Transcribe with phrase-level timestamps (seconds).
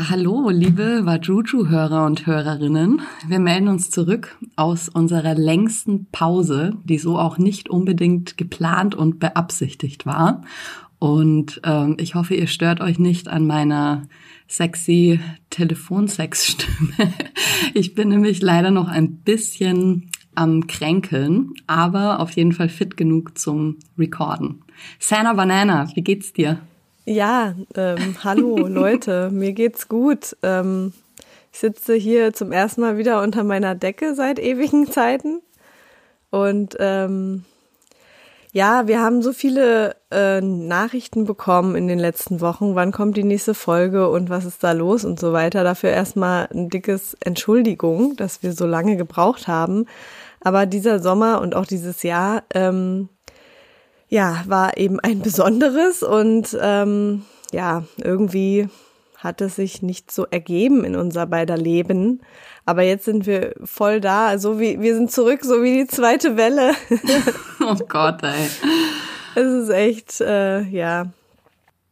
[0.00, 3.02] Ja, hallo, liebe Wajuju-Hörer und Hörerinnen.
[3.28, 9.18] Wir melden uns zurück aus unserer längsten Pause, die so auch nicht unbedingt geplant und
[9.18, 10.40] beabsichtigt war.
[10.98, 14.04] Und ähm, ich hoffe, ihr stört euch nicht an meiner
[14.48, 15.20] sexy
[15.50, 16.94] Telefonsexstimme.
[17.74, 23.36] Ich bin nämlich leider noch ein bisschen am Kränkeln, aber auf jeden Fall fit genug
[23.36, 24.62] zum Recorden.
[24.98, 26.58] Sana Banana, wie geht's dir?
[27.10, 30.36] Ja, ähm, hallo Leute, mir geht's gut.
[30.44, 30.92] Ähm,
[31.52, 35.42] ich sitze hier zum ersten Mal wieder unter meiner Decke seit ewigen Zeiten.
[36.30, 37.44] Und ähm,
[38.52, 42.76] ja, wir haben so viele äh, Nachrichten bekommen in den letzten Wochen.
[42.76, 45.64] Wann kommt die nächste Folge und was ist da los und so weiter.
[45.64, 49.86] Dafür erstmal ein dickes Entschuldigung, dass wir so lange gebraucht haben.
[50.38, 53.08] Aber dieser Sommer und auch dieses Jahr ähm,
[54.10, 57.22] ja, war eben ein besonderes und ähm,
[57.52, 58.68] ja, irgendwie
[59.16, 62.20] hat es sich nicht so ergeben in unser beider Leben.
[62.66, 66.36] Aber jetzt sind wir voll da, so wie wir sind zurück, so wie die zweite
[66.36, 66.74] Welle.
[67.60, 68.48] oh Gott, ey.
[69.34, 71.12] Es ist echt, äh, ja.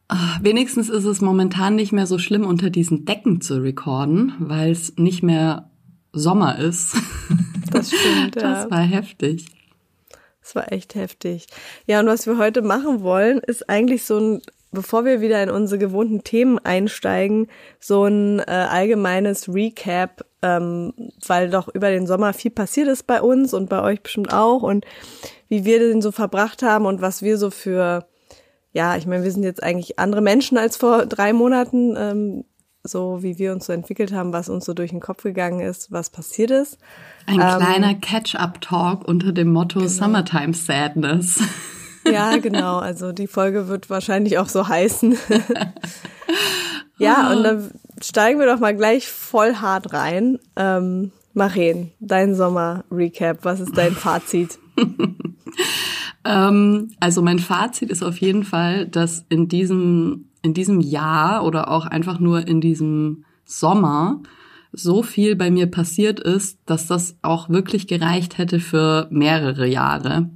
[0.09, 4.71] Ah, wenigstens ist es momentan nicht mehr so schlimm, unter diesen Decken zu recorden, weil
[4.71, 5.69] es nicht mehr
[6.11, 6.95] Sommer ist.
[7.71, 8.41] Das stimmt, ja.
[8.41, 9.45] Das war heftig.
[10.49, 11.45] Das war echt heftig.
[11.85, 15.51] Ja, und was wir heute machen wollen, ist eigentlich so ein, bevor wir wieder in
[15.51, 22.33] unsere gewohnten Themen einsteigen, so ein äh, allgemeines Recap, ähm, weil doch über den Sommer
[22.33, 24.85] viel passiert ist bei uns und bei euch bestimmt auch und
[25.49, 28.07] wie wir den so verbracht haben und was wir so für,
[28.71, 32.45] ja, ich meine, wir sind jetzt eigentlich andere Menschen als vor drei Monaten, ähm,
[32.89, 35.91] so wie wir uns so entwickelt haben, was uns so durch den Kopf gegangen ist,
[35.91, 36.77] was passiert ist.
[37.25, 39.91] Ein ähm, kleiner Catch-up-Talk unter dem Motto genau.
[39.91, 41.41] Summertime Sadness.
[42.09, 42.79] Ja, genau.
[42.79, 45.17] Also die Folge wird wahrscheinlich auch so heißen.
[46.97, 47.71] ja, und dann
[48.01, 50.39] steigen wir doch mal gleich voll hart rein.
[50.55, 54.59] Ähm, Maren, dein Sommer-Recap, was ist dein Fazit?
[56.25, 61.69] ähm, also mein Fazit ist auf jeden Fall, dass in diesem in diesem Jahr oder
[61.69, 64.21] auch einfach nur in diesem Sommer
[64.71, 70.29] so viel bei mir passiert ist, dass das auch wirklich gereicht hätte für mehrere Jahre.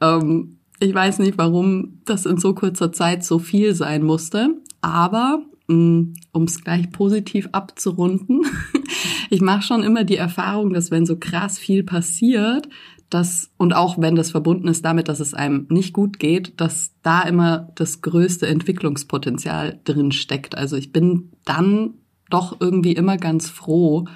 [0.00, 4.50] Ähm, ich weiß nicht, warum das in so kurzer Zeit so viel sein musste,
[4.80, 8.42] aber mm, um es gleich positiv abzurunden,
[9.30, 12.68] ich mache schon immer die Erfahrung, dass wenn so krass viel passiert,
[13.14, 16.94] dass, und auch wenn das verbunden ist damit, dass es einem nicht gut geht, dass
[17.02, 20.58] da immer das größte Entwicklungspotenzial drin steckt.
[20.58, 21.94] Also ich bin dann
[22.28, 24.06] doch irgendwie immer ganz froh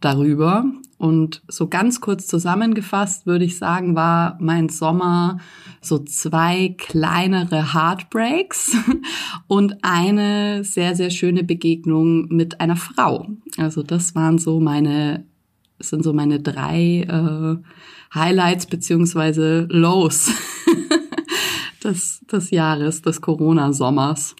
[0.00, 0.66] darüber.
[0.98, 5.38] Und so ganz kurz zusammengefasst würde ich sagen, war mein Sommer
[5.80, 8.76] so zwei kleinere Heartbreaks
[9.46, 13.26] und eine sehr, sehr schöne Begegnung mit einer Frau.
[13.56, 15.24] Also das waren so meine,
[15.78, 17.56] sind so meine drei äh,
[18.14, 20.30] Highlights beziehungsweise Lows
[21.84, 24.36] des, des Jahres, des Corona-Sommers.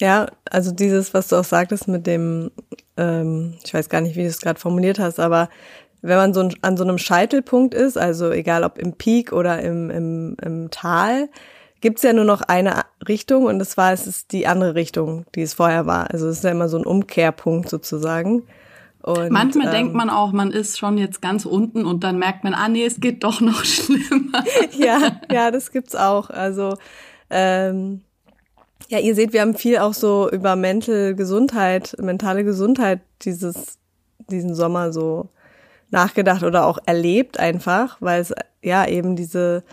[0.00, 2.50] Ja, also dieses, was du auch sagtest mit dem,
[2.96, 5.48] ähm, ich weiß gar nicht, wie du es gerade formuliert hast, aber
[6.02, 9.62] wenn man so ein, an so einem Scheitelpunkt ist, also egal ob im Peak oder
[9.62, 11.30] im, im, im Tal,
[11.80, 15.42] gibt's ja nur noch eine Richtung und das war, es ist die andere Richtung, die
[15.42, 16.10] es vorher war.
[16.10, 18.42] Also es ist ja immer so ein Umkehrpunkt sozusagen.
[19.04, 22.42] Und, Manchmal ähm, denkt man auch, man ist schon jetzt ganz unten und dann merkt
[22.42, 24.42] man, ah nee, es geht doch noch schlimmer.
[24.78, 26.30] ja, ja, das gibt's auch.
[26.30, 26.78] Also
[27.28, 28.00] ähm,
[28.88, 33.78] ja, ihr seht, wir haben viel auch so über Mental Gesundheit, mentale Gesundheit dieses
[34.30, 35.28] diesen Sommer so
[35.90, 38.32] nachgedacht oder auch erlebt einfach, weil es
[38.62, 39.64] ja eben diese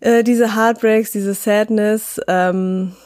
[0.00, 2.96] äh, diese Heartbreaks, diese Sadness ähm,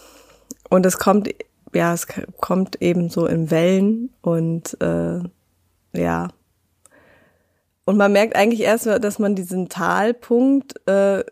[0.70, 1.28] und es kommt
[1.72, 2.06] ja, es
[2.41, 5.20] kommt eben so in Wellen und äh,
[5.92, 6.28] ja.
[7.84, 11.25] Und man merkt eigentlich erst, dass man diesen Talpunkt äh,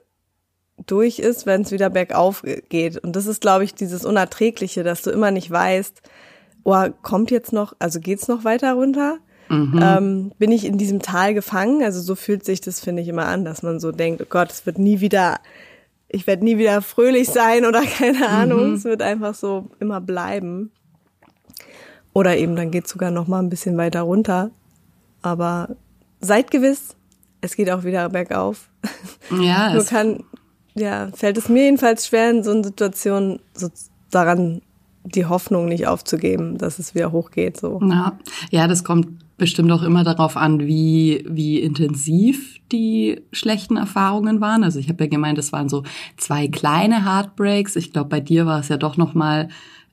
[0.87, 2.99] durch ist, wenn es wieder bergauf geht.
[2.99, 6.03] Und das ist, glaube ich, dieses Unerträgliche, dass du immer nicht weißt,
[6.65, 9.19] oh, kommt jetzt noch, also geht's noch weiter runter?
[9.49, 9.81] Mhm.
[9.83, 11.83] Ähm, bin ich in diesem Tal gefangen?
[11.83, 14.51] Also so fühlt sich das, finde ich, immer an, dass man so denkt, oh Gott,
[14.51, 15.39] es wird nie wieder
[16.09, 18.71] ich werde nie wieder fröhlich sein oder keine Ahnung.
[18.71, 18.75] Mhm.
[18.75, 20.71] Es wird einfach so immer bleiben.
[22.13, 24.51] Oder eben dann geht sogar noch mal ein bisschen weiter runter.
[25.23, 25.77] Aber
[26.21, 26.97] seid gewiss,
[27.41, 28.69] es geht auch wieder bergauf.
[29.31, 29.73] Ja.
[29.75, 30.25] Nur kann,
[30.75, 33.69] ja, fällt es mir jedenfalls schwer in so einer Situation so
[34.11, 34.63] daran
[35.05, 37.57] die Hoffnung nicht aufzugeben, dass es wieder hochgeht.
[37.57, 37.81] So.
[37.83, 38.19] Ja,
[38.51, 44.65] ja, das kommt bestimmt auch immer darauf an, wie, wie intensiv die schlechten Erfahrungen waren.
[44.65, 45.85] Also ich habe ja gemeint, es waren so
[46.17, 47.77] zwei kleine Heartbreaks.
[47.77, 49.49] Ich glaube, bei dir war es ja doch noch mal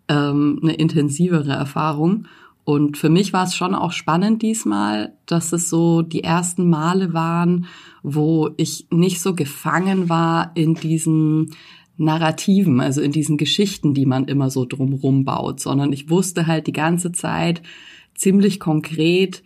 [0.08, 2.28] ähm, eine intensivere Erfahrung.
[2.64, 7.14] Und für mich war es schon auch spannend diesmal, dass es so die ersten Male
[7.14, 7.68] waren,
[8.02, 11.52] wo ich nicht so gefangen war in diesen
[11.98, 16.68] Narrativen, also in diesen Geschichten, die man immer so drumrum baut, sondern ich wusste halt
[16.68, 17.62] die ganze Zeit
[18.16, 19.44] ziemlich konkret,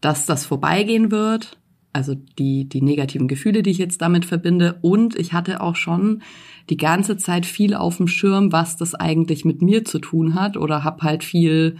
[0.00, 1.58] dass das vorbeigehen wird,
[1.92, 4.78] also die, die negativen Gefühle, die ich jetzt damit verbinde.
[4.80, 6.22] Und ich hatte auch schon
[6.68, 10.56] die ganze Zeit viel auf dem Schirm, was das eigentlich mit mir zu tun hat
[10.56, 11.78] oder habe halt viel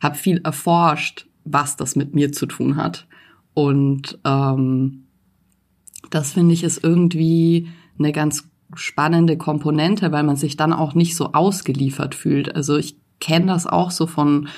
[0.00, 3.06] habe viel erforscht, was das mit mir zu tun hat.
[3.54, 5.04] Und ähm,
[6.10, 7.68] das finde ich ist irgendwie
[7.98, 12.54] eine ganz spannende Komponente, weil man sich dann auch nicht so ausgeliefert fühlt.
[12.54, 14.48] Also ich kenne das auch so von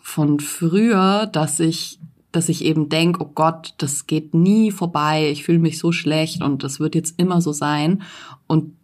[0.00, 1.98] von früher, dass ich
[2.36, 6.42] dass ich eben denk, oh Gott, das geht nie vorbei, ich fühle mich so schlecht
[6.42, 8.02] und das wird jetzt immer so sein.
[8.46, 8.76] Und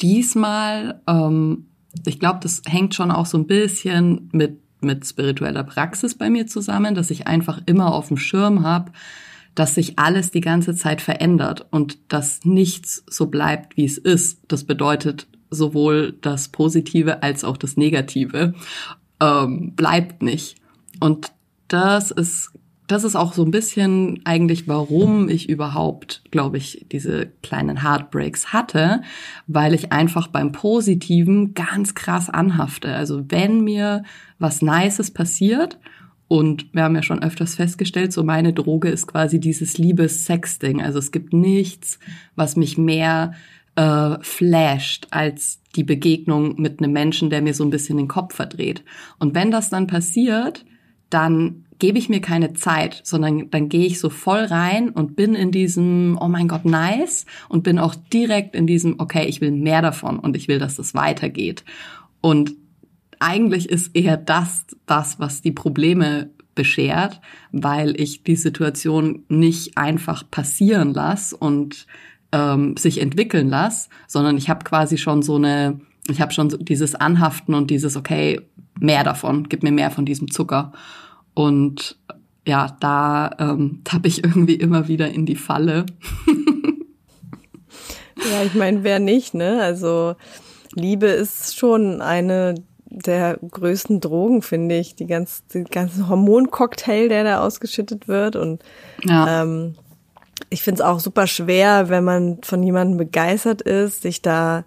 [0.00, 1.66] diesmal, ähm,
[2.06, 6.46] ich glaube, das hängt schon auch so ein bisschen mit mit spiritueller Praxis bei mir
[6.46, 8.92] zusammen, dass ich einfach immer auf dem Schirm habe,
[9.54, 14.40] dass sich alles die ganze Zeit verändert und dass nichts so bleibt, wie es ist.
[14.48, 18.54] Das bedeutet sowohl das Positive als auch das Negative
[19.20, 20.56] ähm, bleibt nicht.
[21.00, 21.32] Und
[21.68, 22.52] das ist
[22.86, 28.52] das ist auch so ein bisschen eigentlich, warum ich überhaupt, glaube ich, diese kleinen Heartbreaks
[28.52, 29.02] hatte,
[29.46, 32.94] weil ich einfach beim Positiven ganz krass anhafte.
[32.94, 34.02] Also wenn mir
[34.38, 35.78] was Nices passiert,
[36.26, 40.82] und wir haben ja schon öfters festgestellt, so meine Droge ist quasi dieses Liebes-Sex-Ding.
[40.82, 41.98] Also es gibt nichts,
[42.34, 43.34] was mich mehr
[43.76, 48.34] äh, flasht als die Begegnung mit einem Menschen, der mir so ein bisschen den Kopf
[48.34, 48.82] verdreht.
[49.18, 50.64] Und wenn das dann passiert,
[51.10, 55.34] dann gebe ich mir keine Zeit, sondern dann gehe ich so voll rein und bin
[55.34, 59.50] in diesem, oh mein Gott, nice und bin auch direkt in diesem, okay, ich will
[59.50, 61.64] mehr davon und ich will, dass das weitergeht.
[62.20, 62.54] Und
[63.18, 67.20] eigentlich ist eher das das, was die Probleme beschert,
[67.52, 71.86] weil ich die Situation nicht einfach passieren lasse und
[72.32, 76.94] ähm, sich entwickeln lasse, sondern ich habe quasi schon so eine, ich habe schon dieses
[76.94, 78.40] Anhaften und dieses, okay,
[78.78, 80.72] mehr davon, gib mir mehr von diesem Zucker.
[81.34, 81.98] Und
[82.46, 85.86] ja, da ähm, tappe ich irgendwie immer wieder in die Falle.
[88.16, 89.62] ja, ich meine, wer nicht, ne?
[89.62, 90.14] Also
[90.74, 92.54] Liebe ist schon eine
[92.94, 94.94] der größten Drogen, finde ich.
[94.94, 98.36] Die ganz, die ganzen Hormoncocktail, der da ausgeschüttet wird.
[98.36, 98.62] Und
[99.04, 99.42] ja.
[99.42, 99.74] ähm,
[100.50, 104.64] ich finde es auch super schwer, wenn man von jemandem begeistert ist, sich da,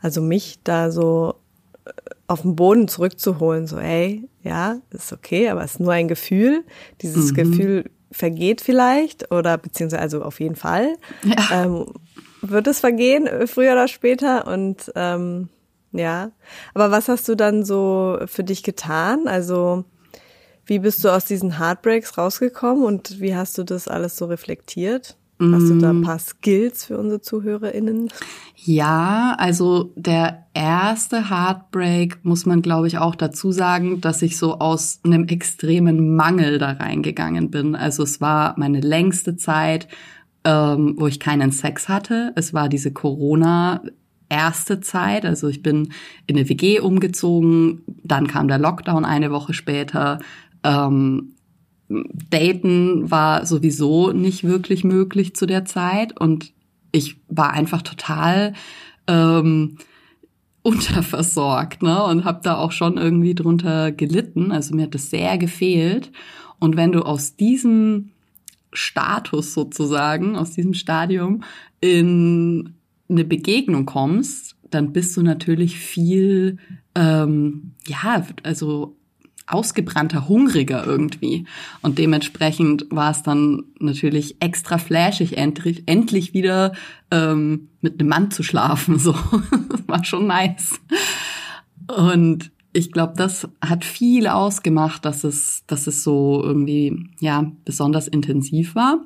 [0.00, 1.36] also mich da so
[2.26, 6.64] auf den Boden zurückzuholen, so, ey, ja, ist okay, aber es ist nur ein Gefühl.
[7.00, 7.36] Dieses mhm.
[7.36, 11.64] Gefühl vergeht vielleicht oder beziehungsweise also auf jeden Fall ja.
[11.64, 11.86] ähm,
[12.42, 14.46] wird es vergehen, äh, früher oder später.
[14.46, 15.48] Und ähm,
[15.92, 16.30] ja,
[16.74, 19.28] aber was hast du dann so für dich getan?
[19.28, 19.84] Also
[20.64, 25.16] wie bist du aus diesen Heartbreaks rausgekommen und wie hast du das alles so reflektiert?
[25.50, 26.02] Hast du da ein mm.
[26.02, 28.08] paar Skills für unsere ZuhörerInnen?
[28.56, 34.58] Ja, also der erste Heartbreak muss man, glaube ich, auch dazu sagen, dass ich so
[34.58, 37.74] aus einem extremen Mangel da reingegangen bin.
[37.74, 39.88] Also es war meine längste Zeit,
[40.44, 42.32] ähm, wo ich keinen Sex hatte.
[42.36, 43.82] Es war diese Corona
[44.28, 45.26] erste Zeit.
[45.26, 45.92] Also ich bin
[46.26, 50.18] in eine WG umgezogen, dann kam der Lockdown eine Woche später.
[50.64, 51.34] Ähm,
[51.88, 56.52] Daten war sowieso nicht wirklich möglich zu der Zeit und
[56.92, 58.54] ich war einfach total
[59.06, 59.78] ähm,
[60.62, 62.04] unterversorgt ne?
[62.04, 64.52] und habe da auch schon irgendwie drunter gelitten.
[64.52, 66.12] Also mir hat das sehr gefehlt.
[66.60, 68.10] Und wenn du aus diesem
[68.72, 71.42] Status sozusagen, aus diesem Stadium
[71.80, 72.74] in
[73.08, 76.58] eine Begegnung kommst, dann bist du natürlich viel,
[76.94, 78.96] ähm, ja, also
[79.46, 81.46] ausgebrannter Hungriger irgendwie.
[81.82, 86.72] Und dementsprechend war es dann natürlich extra flashig, endlich, endlich wieder
[87.10, 88.98] ähm, mit einem Mann zu schlafen.
[89.02, 89.12] So,
[89.68, 90.80] das war schon nice.
[91.88, 98.08] Und ich glaube, das hat viel ausgemacht, dass es, dass es so irgendwie ja besonders
[98.08, 99.00] intensiv war.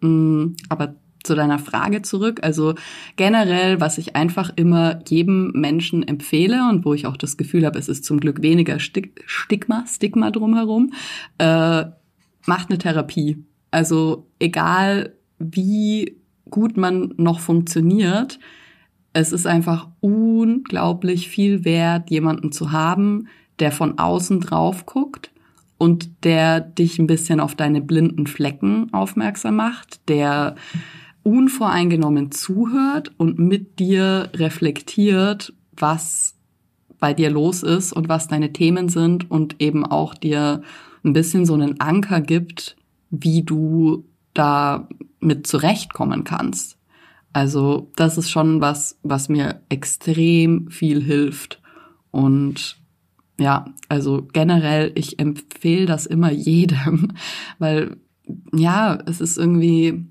[0.00, 2.40] Mm, aber zu deiner Frage zurück.
[2.42, 2.74] Also
[3.16, 7.78] generell, was ich einfach immer jedem Menschen empfehle und wo ich auch das Gefühl habe,
[7.78, 10.92] es ist zum Glück weniger Stigma, Stigma drumherum,
[11.38, 11.84] äh,
[12.46, 13.44] macht eine Therapie.
[13.70, 16.16] Also egal wie
[16.48, 18.38] gut man noch funktioniert,
[19.12, 25.30] es ist einfach unglaublich viel wert, jemanden zu haben, der von außen drauf guckt
[25.78, 30.54] und der dich ein bisschen auf deine blinden Flecken aufmerksam macht, der
[31.22, 36.36] unvoreingenommen zuhört und mit dir reflektiert, was
[36.98, 40.62] bei dir los ist und was deine Themen sind und eben auch dir
[41.04, 42.76] ein bisschen so einen Anker gibt,
[43.10, 44.88] wie du da
[45.20, 46.78] mit zurechtkommen kannst.
[47.32, 51.60] Also das ist schon was, was mir extrem viel hilft.
[52.10, 52.78] Und
[53.38, 57.12] ja, also generell, ich empfehle das immer jedem,
[57.58, 57.96] weil
[58.52, 60.06] ja, es ist irgendwie,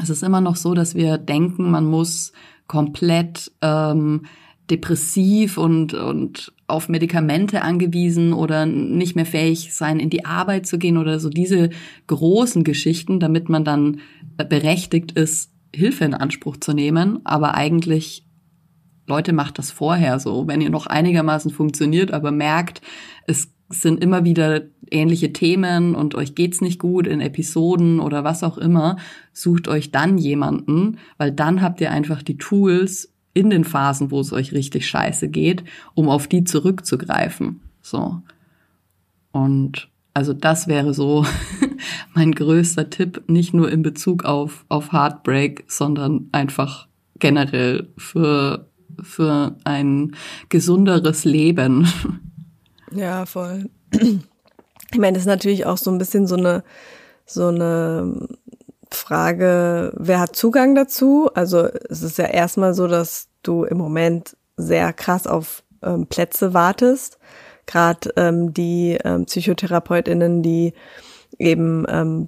[0.00, 2.32] es ist immer noch so, dass wir denken, man muss
[2.66, 4.22] komplett ähm,
[4.70, 10.78] depressiv und, und auf Medikamente angewiesen oder nicht mehr fähig sein, in die Arbeit zu
[10.78, 11.68] gehen oder so diese
[12.06, 14.00] großen Geschichten, damit man dann
[14.36, 17.20] berechtigt ist, Hilfe in Anspruch zu nehmen.
[17.24, 18.26] Aber eigentlich,
[19.06, 20.46] Leute, macht das vorher so.
[20.46, 22.80] Wenn ihr noch einigermaßen funktioniert, aber merkt,
[23.26, 28.44] es sind immer wieder ähnliche Themen und euch geht's nicht gut in Episoden oder was
[28.44, 28.96] auch immer,
[29.32, 34.20] sucht euch dann jemanden, weil dann habt ihr einfach die Tools in den Phasen, wo
[34.20, 35.64] es euch richtig scheiße geht,
[35.94, 37.60] um auf die zurückzugreifen.
[37.80, 38.20] So.
[39.32, 41.24] Und also das wäre so
[42.14, 46.88] mein größter Tipp, nicht nur in Bezug auf, auf Heartbreak, sondern einfach
[47.18, 48.68] generell für,
[49.00, 50.14] für ein
[50.50, 51.88] gesunderes Leben.
[52.94, 53.68] Ja, voll.
[54.92, 56.62] Ich meine, das ist natürlich auch so ein bisschen so eine,
[57.24, 58.28] so eine
[58.90, 61.30] Frage, wer hat Zugang dazu?
[61.34, 66.54] Also es ist ja erstmal so, dass du im Moment sehr krass auf ähm, Plätze
[66.54, 67.18] wartest.
[67.66, 70.74] Gerade ähm, die ähm, PsychotherapeutInnen, die
[71.38, 72.26] eben ähm,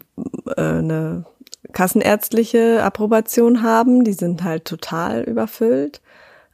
[0.57, 1.25] äh, eine
[1.73, 6.01] kassenärztliche Approbation haben, die sind halt total überfüllt.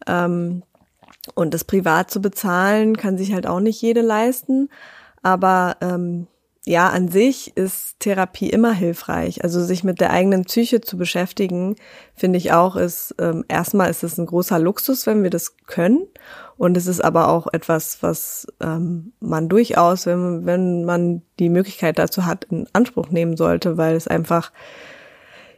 [0.07, 0.63] Ähm,
[1.35, 4.69] und das privat zu bezahlen, kann sich halt auch nicht jede leisten.
[5.23, 6.27] Aber ähm,
[6.67, 9.43] ja, an sich ist Therapie immer hilfreich.
[9.43, 11.77] Also sich mit der eigenen Psyche zu beschäftigen,
[12.15, 16.07] finde ich auch, ist ähm, erstmal ist es ein großer Luxus, wenn wir das können.
[16.59, 21.99] Und es ist aber auch etwas, was ähm, man durchaus, wenn, wenn man die Möglichkeit
[21.99, 24.53] dazu hat, in Anspruch nehmen sollte, weil es einfach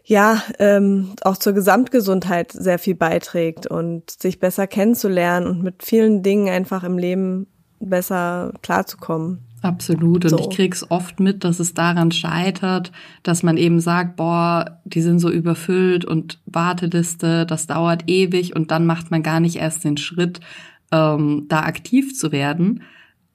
[0.05, 6.23] ja, ähm, auch zur Gesamtgesundheit sehr viel beiträgt und sich besser kennenzulernen und mit vielen
[6.23, 7.47] Dingen einfach im Leben
[7.81, 9.45] besser klarzukommen.
[9.63, 10.25] Absolut.
[10.25, 10.39] Und so.
[10.39, 12.91] ich krieg's oft mit, dass es daran scheitert,
[13.23, 18.73] dass man eben sagt, boah, die sind so überfüllt und Warteliste, das dauert ewig und
[18.73, 20.41] dann macht man gar nicht erst den Schritt,
[20.91, 22.83] ähm, da aktiv zu werden.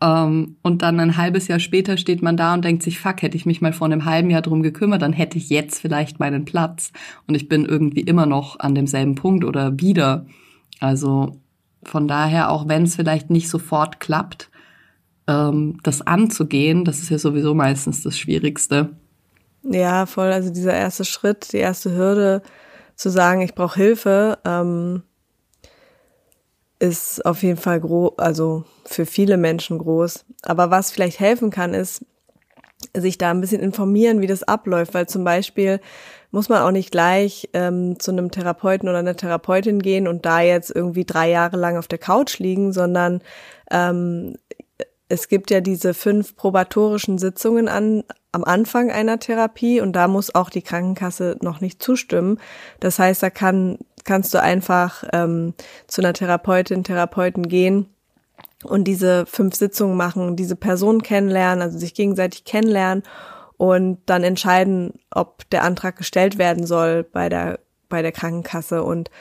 [0.01, 3.37] Ähm, und dann ein halbes Jahr später steht man da und denkt sich, fuck, hätte
[3.37, 6.45] ich mich mal vor einem halben Jahr drum gekümmert, dann hätte ich jetzt vielleicht meinen
[6.45, 6.91] Platz.
[7.27, 10.25] Und ich bin irgendwie immer noch an demselben Punkt oder wieder.
[10.79, 11.39] Also
[11.83, 14.49] von daher, auch wenn es vielleicht nicht sofort klappt,
[15.27, 18.89] ähm, das anzugehen, das ist ja sowieso meistens das Schwierigste.
[19.63, 20.31] Ja, voll.
[20.31, 22.41] Also dieser erste Schritt, die erste Hürde,
[22.95, 25.03] zu sagen, ich brauche Hilfe, ähm,
[26.79, 30.25] ist auf jeden Fall groß, also für viele Menschen groß.
[30.43, 32.05] Aber was vielleicht helfen kann, ist,
[32.95, 35.79] sich da ein bisschen informieren, wie das abläuft, weil zum Beispiel
[36.31, 40.41] muss man auch nicht gleich ähm, zu einem Therapeuten oder einer Therapeutin gehen und da
[40.41, 43.21] jetzt irgendwie drei Jahre lang auf der Couch liegen, sondern
[43.71, 44.35] ähm,
[45.09, 50.35] es gibt ja diese fünf probatorischen Sitzungen an, am Anfang einer Therapie und da muss
[50.35, 52.39] auch die Krankenkasse noch nicht zustimmen.
[52.79, 55.53] Das heißt, da kann, kannst du einfach ähm,
[55.85, 57.85] zu einer Therapeutin, Therapeuten gehen
[58.63, 63.03] und diese fünf Sitzungen machen, diese Person kennenlernen, also sich gegenseitig kennenlernen
[63.57, 67.59] und dann entscheiden, ob der Antrag gestellt werden soll bei der,
[67.89, 69.11] bei der Krankenkasse und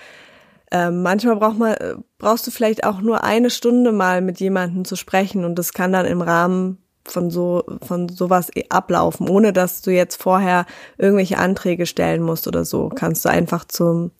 [0.72, 1.76] ähm, manchmal braucht man,
[2.18, 5.92] brauchst du vielleicht auch nur eine Stunde mal mit jemandem zu sprechen und das kann
[5.92, 10.66] dann im Rahmen von so von sowas eh ablaufen, ohne dass du jetzt vorher
[10.98, 12.88] irgendwelche Anträge stellen musst oder so.
[12.88, 14.10] Kannst du einfach zum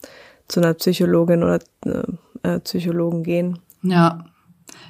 [0.47, 2.03] zu einer Psychologin oder äh,
[2.43, 3.59] äh, Psychologen gehen.
[3.83, 4.25] Ja.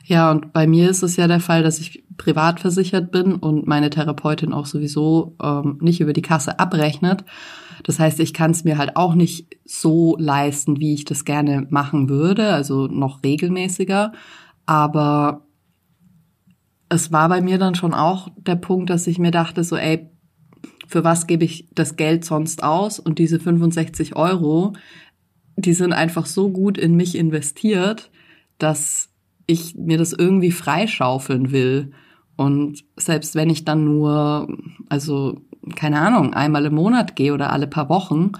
[0.06, 3.68] Ja, und bei mir ist es ja der Fall, dass ich privat versichert bin und
[3.68, 7.26] meine Therapeutin auch sowieso ähm, nicht über die Kasse abrechnet.
[7.84, 11.68] Das heißt, ich kann es mir halt auch nicht so leisten, wie ich das gerne
[11.70, 14.14] machen würde, also noch regelmäßiger.
[14.66, 15.46] Aber
[16.90, 20.10] es war bei mir dann schon auch der Punkt, dass ich mir dachte, so, ey,
[20.88, 23.00] für was gebe ich das Geld sonst aus?
[23.00, 24.74] Und diese 65 Euro,
[25.58, 28.12] die sind einfach so gut in mich investiert,
[28.60, 29.10] dass
[29.48, 31.92] ich mir das irgendwie freischaufeln will.
[32.36, 34.48] Und selbst wenn ich dann nur,
[34.88, 35.42] also
[35.76, 38.34] keine Ahnung, einmal im Monat gehe oder alle paar Wochen,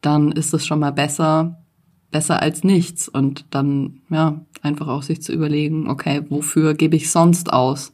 [0.00, 1.62] dann ist das schon mal besser,
[2.10, 3.06] besser als nichts.
[3.06, 7.92] Und dann, ja, einfach auch sich zu überlegen, okay, wofür gebe ich sonst aus?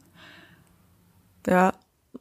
[1.45, 1.73] Ja,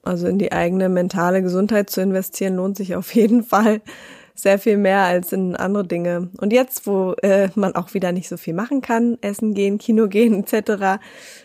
[0.03, 3.81] also in die eigene mentale Gesundheit zu investieren, lohnt sich auf jeden Fall.
[4.39, 6.31] Sehr viel mehr als in andere Dinge.
[6.41, 10.07] Und jetzt, wo äh, man auch wieder nicht so viel machen kann, essen gehen, Kino
[10.07, 11.03] gehen etc.,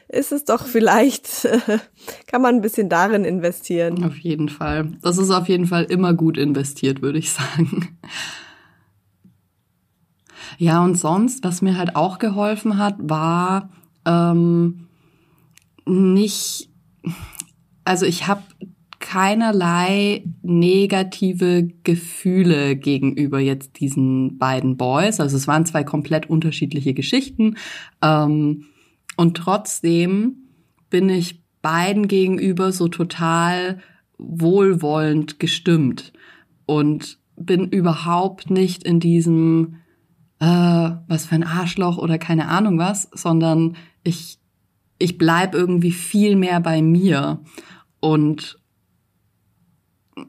[0.08, 1.80] ist es doch vielleicht, äh,
[2.28, 4.04] kann man ein bisschen darin investieren.
[4.04, 4.92] Auf jeden Fall.
[5.02, 7.98] Das ist auf jeden Fall immer gut investiert, würde ich sagen.
[10.60, 13.72] Ja, und sonst, was mir halt auch geholfen hat, war
[14.06, 14.88] ähm,
[15.88, 16.70] nicht,
[17.86, 18.44] also ich habe
[19.04, 25.20] keinerlei negative Gefühle gegenüber jetzt diesen beiden Boys.
[25.20, 27.58] Also es waren zwei komplett unterschiedliche Geschichten.
[28.02, 28.64] Ähm,
[29.18, 30.38] und trotzdem
[30.90, 33.80] bin ich beiden gegenüber so total
[34.18, 36.14] wohlwollend gestimmt
[36.66, 39.80] und bin überhaupt nicht in diesem
[40.40, 44.40] äh, was für ein Arschloch oder keine Ahnung was, sondern ich
[44.98, 47.42] ich bleib irgendwie viel mehr bei mir
[48.00, 48.62] und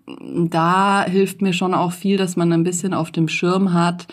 [0.06, 4.06] da hilft mir schon auch viel, dass man ein bisschen auf dem Schirm hat,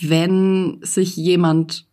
[0.00, 1.86] wenn sich jemand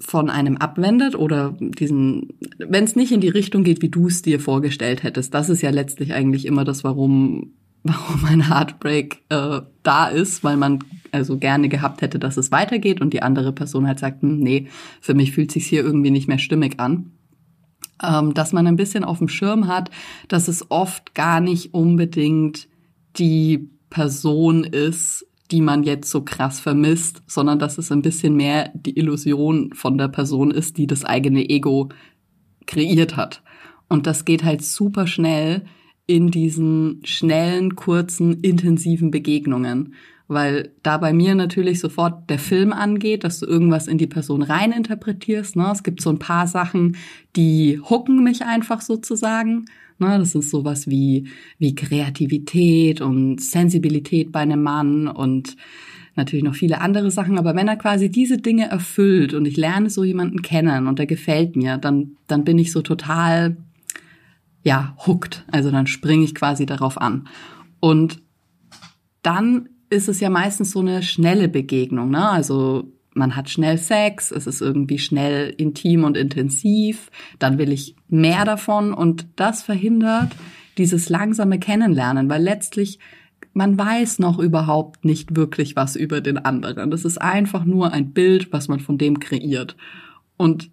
[0.00, 2.28] von einem abwendet oder diesen,
[2.58, 5.34] wenn es nicht in die Richtung geht, wie du es dir vorgestellt hättest.
[5.34, 7.52] Das ist ja letztlich eigentlich immer das, warum
[7.84, 10.80] warum ein Heartbreak äh, da ist, weil man
[11.12, 14.68] also gerne gehabt hätte, dass es weitergeht und die andere Person halt sagt, hm, nee,
[15.00, 17.12] für mich fühlt sich hier irgendwie nicht mehr stimmig an.
[18.02, 19.90] Ähm, dass man ein bisschen auf dem Schirm hat,
[20.28, 22.68] dass es oft gar nicht unbedingt
[23.18, 28.70] die Person ist, die man jetzt so krass vermisst, sondern dass es ein bisschen mehr
[28.74, 31.88] die Illusion von der Person ist, die das eigene Ego
[32.66, 33.42] kreiert hat.
[33.88, 35.64] Und das geht halt super schnell
[36.06, 39.94] in diesen schnellen, kurzen, intensiven Begegnungen.
[40.28, 44.42] Weil da bei mir natürlich sofort der Film angeht, dass du irgendwas in die Person
[44.42, 45.56] reininterpretierst.
[45.56, 45.70] Ne?
[45.72, 46.96] Es gibt so ein paar Sachen,
[47.34, 49.64] die hucken mich einfach sozusagen.
[50.00, 51.26] Ne, das ist sowas wie,
[51.58, 55.56] wie Kreativität und Sensibilität bei einem Mann und
[56.14, 57.38] natürlich noch viele andere Sachen.
[57.38, 61.06] Aber wenn er quasi diese Dinge erfüllt und ich lerne so jemanden kennen und der
[61.06, 63.56] gefällt mir, dann, dann bin ich so total,
[64.62, 65.44] ja, hooked.
[65.50, 67.26] Also dann springe ich quasi darauf an.
[67.80, 68.20] Und
[69.22, 72.28] dann ist es ja meistens so eine schnelle Begegnung, ne?
[72.28, 77.96] Also man hat schnell Sex, es ist irgendwie schnell intim und intensiv, dann will ich
[78.08, 80.30] mehr davon und das verhindert
[80.78, 82.98] dieses langsame Kennenlernen, weil letztlich
[83.52, 86.90] man weiß noch überhaupt nicht wirklich was über den anderen.
[86.90, 89.76] Das ist einfach nur ein Bild, was man von dem kreiert.
[90.36, 90.70] Und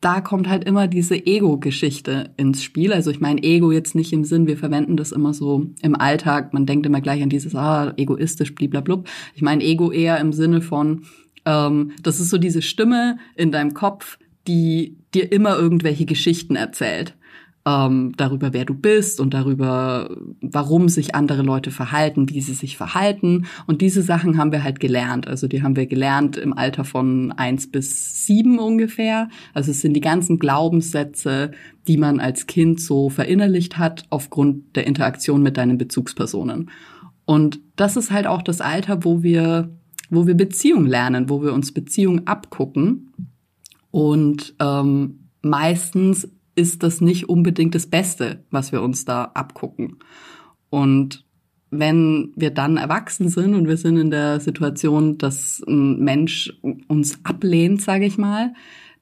[0.00, 2.92] da kommt halt immer diese Ego-Geschichte ins Spiel.
[2.92, 6.54] Also ich meine Ego jetzt nicht im Sinn, wir verwenden das immer so im Alltag,
[6.54, 9.08] man denkt immer gleich an dieses, ah, egoistisch, bliblablub.
[9.34, 11.02] Ich meine Ego eher im Sinne von,
[11.44, 17.14] ähm, das ist so diese Stimme in deinem Kopf, die dir immer irgendwelche Geschichten erzählt
[17.66, 22.76] ähm, darüber, wer du bist und darüber, warum sich andere Leute verhalten, wie sie sich
[22.76, 23.46] verhalten.
[23.66, 25.28] Und diese Sachen haben wir halt gelernt.
[25.28, 29.28] Also die haben wir gelernt im Alter von eins bis sieben ungefähr.
[29.52, 31.50] Also es sind die ganzen Glaubenssätze,
[31.86, 36.70] die man als Kind so verinnerlicht hat aufgrund der Interaktion mit deinen Bezugspersonen.
[37.26, 39.70] Und das ist halt auch das Alter, wo wir,
[40.08, 43.12] wo wir Beziehung lernen, wo wir uns Beziehung abgucken.
[43.90, 46.28] Und ähm, meistens
[46.60, 49.98] ist das nicht unbedingt das Beste, was wir uns da abgucken.
[50.68, 51.24] Und
[51.70, 56.52] wenn wir dann erwachsen sind und wir sind in der Situation, dass ein Mensch
[56.88, 58.52] uns ablehnt, sage ich mal,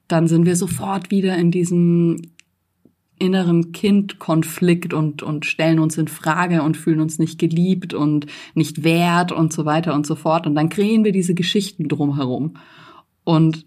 [0.07, 2.21] dann sind wir sofort wieder in diesem
[3.19, 8.83] inneren Kind-Konflikt und, und stellen uns in Frage und fühlen uns nicht geliebt und nicht
[8.83, 10.47] wert und so weiter und so fort.
[10.47, 12.53] Und dann kreieren wir diese Geschichten drumherum.
[13.25, 13.65] Und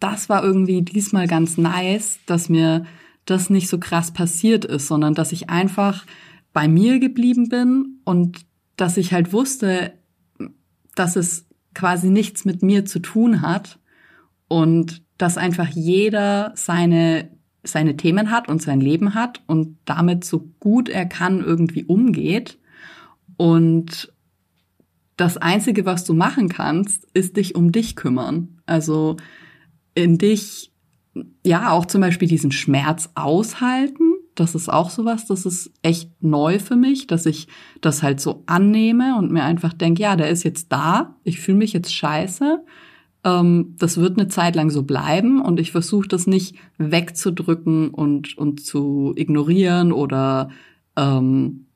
[0.00, 2.84] das war irgendwie diesmal ganz nice, dass mir
[3.24, 6.06] das nicht so krass passiert ist, sondern dass ich einfach
[6.52, 9.92] bei mir geblieben bin und dass ich halt wusste,
[10.94, 13.78] dass es quasi nichts mit mir zu tun hat
[14.48, 17.30] und dass einfach jeder seine
[17.62, 22.58] seine Themen hat und sein Leben hat und damit so gut er kann irgendwie umgeht
[23.36, 24.12] und
[25.16, 28.60] das einzige, was du machen kannst, ist dich um dich kümmern.
[28.66, 29.16] Also
[29.96, 30.70] in dich,
[31.44, 34.12] ja, auch zum Beispiel diesen Schmerz aushalten.
[34.36, 37.48] Das ist auch sowas, das ist echt neu für mich, dass ich
[37.80, 41.56] das halt so annehme und mir einfach denke, ja, der ist jetzt da, ich fühle
[41.56, 42.62] mich jetzt scheiße,
[43.24, 48.36] ähm, das wird eine Zeit lang so bleiben und ich versuche das nicht wegzudrücken und,
[48.36, 50.50] und zu ignorieren oder
[50.96, 51.66] ähm,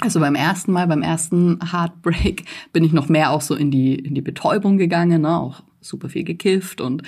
[0.00, 3.96] also beim ersten Mal, beim ersten Heartbreak bin ich noch mehr auch so in die,
[3.96, 5.36] in die Betäubung gegangen, ne?
[5.36, 7.02] auch super viel gekifft und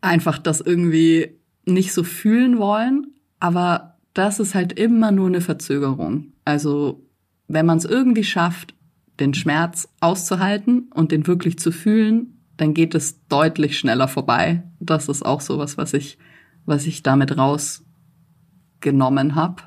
[0.00, 3.14] einfach das irgendwie nicht so fühlen wollen.
[3.40, 6.32] Aber das ist halt immer nur eine Verzögerung.
[6.44, 7.04] Also
[7.46, 8.74] wenn man es irgendwie schafft,
[9.20, 14.64] den Schmerz auszuhalten und den wirklich zu fühlen, dann geht es deutlich schneller vorbei.
[14.80, 16.18] Das ist auch sowas, was ich,
[16.66, 19.62] was ich damit rausgenommen habe.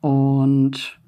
[0.00, 1.00] Und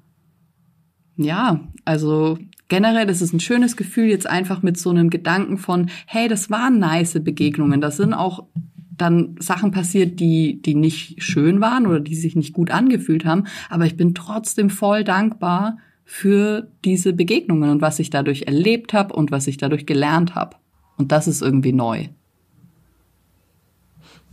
[1.15, 2.37] ja, also
[2.69, 6.49] generell, das ist ein schönes Gefühl, jetzt einfach mit so einem Gedanken von, hey, das
[6.49, 7.81] waren nice Begegnungen.
[7.81, 8.45] Das sind auch
[8.89, 13.45] dann Sachen passiert, die, die nicht schön waren oder die sich nicht gut angefühlt haben.
[13.69, 19.13] Aber ich bin trotzdem voll dankbar für diese Begegnungen und was ich dadurch erlebt habe
[19.13, 20.57] und was ich dadurch gelernt habe.
[20.97, 22.07] Und das ist irgendwie neu.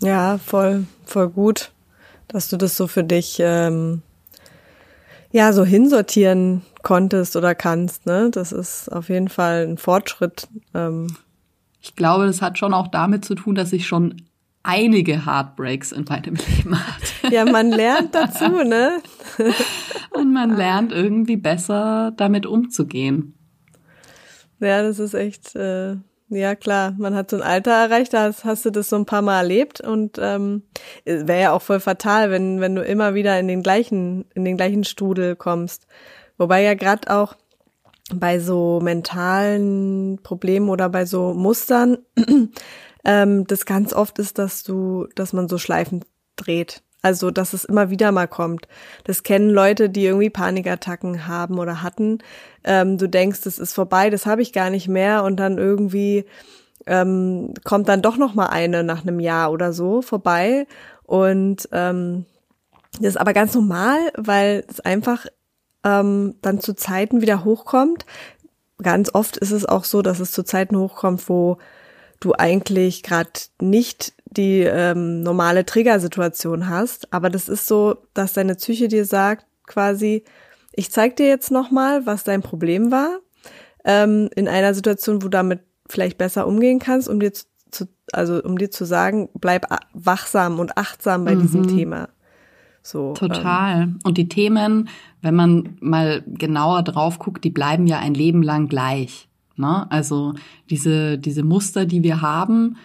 [0.02, 1.72] Ja, voll, voll gut,
[2.28, 4.02] dass du das so für dich ähm,
[5.32, 8.06] ja so hinsortieren konntest oder kannst.
[8.06, 10.46] Ne, das ist auf jeden Fall ein Fortschritt.
[10.72, 11.16] Ähm.
[11.80, 14.22] Ich glaube, das hat schon auch damit zu tun, dass ich schon
[14.62, 17.34] einige Heartbreaks in meinem Leben hatte.
[17.34, 19.02] Ja, man lernt dazu, ne?
[20.10, 23.34] Und man lernt irgendwie besser damit umzugehen.
[24.60, 25.96] Ja, das ist echt, äh,
[26.28, 29.06] ja klar, man hat so ein Alter erreicht, da hast, hast du das so ein
[29.06, 30.62] paar Mal erlebt und ähm,
[31.04, 34.56] wäre ja auch voll fatal, wenn, wenn du immer wieder in den gleichen, in den
[34.56, 35.88] gleichen Strudel kommst.
[36.38, 37.34] Wobei ja gerade auch
[38.14, 41.98] bei so mentalen Problemen oder bei so Mustern
[43.04, 46.04] ähm, das ganz oft ist, dass du, dass man so Schleifen
[46.36, 46.82] dreht.
[47.02, 48.66] Also, dass es immer wieder mal kommt.
[49.04, 52.18] Das kennen Leute, die irgendwie Panikattacken haben oder hatten.
[52.64, 56.24] Ähm, du denkst, das ist vorbei, das habe ich gar nicht mehr und dann irgendwie
[56.86, 60.66] ähm, kommt dann doch noch mal eine nach einem Jahr oder so vorbei
[61.04, 62.26] und ähm,
[62.98, 65.26] das ist aber ganz normal, weil es einfach
[65.86, 68.04] ähm, dann zu Zeiten wieder hochkommt.
[68.82, 71.56] Ganz oft ist es auch so, dass es zu Zeiten hochkommt, wo
[72.20, 78.56] du eigentlich gerade nicht die ähm, normale Triggersituation hast, aber das ist so, dass deine
[78.56, 80.24] Psyche dir sagt, quasi,
[80.72, 83.20] ich zeig dir jetzt nochmal, was dein Problem war,
[83.84, 88.42] ähm, in einer Situation, wo du damit vielleicht besser umgehen kannst, um dir zu, also
[88.42, 91.42] um dir zu sagen, bleib wachsam und achtsam bei mhm.
[91.42, 92.08] diesem Thema.
[92.86, 93.82] So, Total.
[93.82, 93.98] Ähm.
[94.04, 94.88] Und die Themen,
[95.20, 99.28] wenn man mal genauer drauf guckt, die bleiben ja ein Leben lang gleich.
[99.56, 99.90] Ne?
[99.90, 100.34] Also
[100.70, 102.76] diese, diese Muster, die wir haben,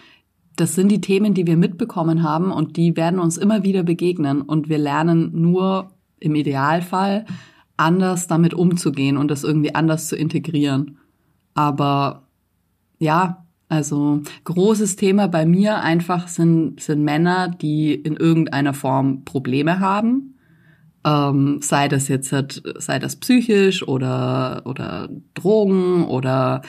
[0.56, 4.42] das sind die Themen, die wir mitbekommen haben und die werden uns immer wieder begegnen
[4.42, 7.24] und wir lernen nur im Idealfall
[7.76, 10.98] anders damit umzugehen und das irgendwie anders zu integrieren.
[11.54, 12.24] Aber
[12.98, 13.41] ja,
[13.72, 20.32] also großes Thema bei mir einfach sind, sind Männer, die in irgendeiner Form Probleme haben
[21.04, 26.62] ähm, sei das jetzt halt, sei das psychisch oder oder Drogen oder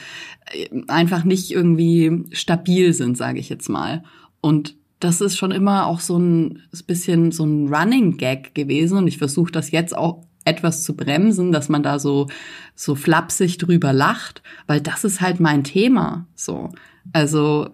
[0.52, 4.02] äh, einfach nicht irgendwie stabil sind, sage ich jetzt mal.
[4.40, 9.06] Und das ist schon immer auch so ein bisschen so ein Running Gag gewesen und
[9.06, 12.28] ich versuche das jetzt auch etwas zu bremsen, dass man da so
[12.74, 16.26] so flapsig drüber lacht, weil das ist halt mein Thema.
[16.34, 16.70] So,
[17.12, 17.70] also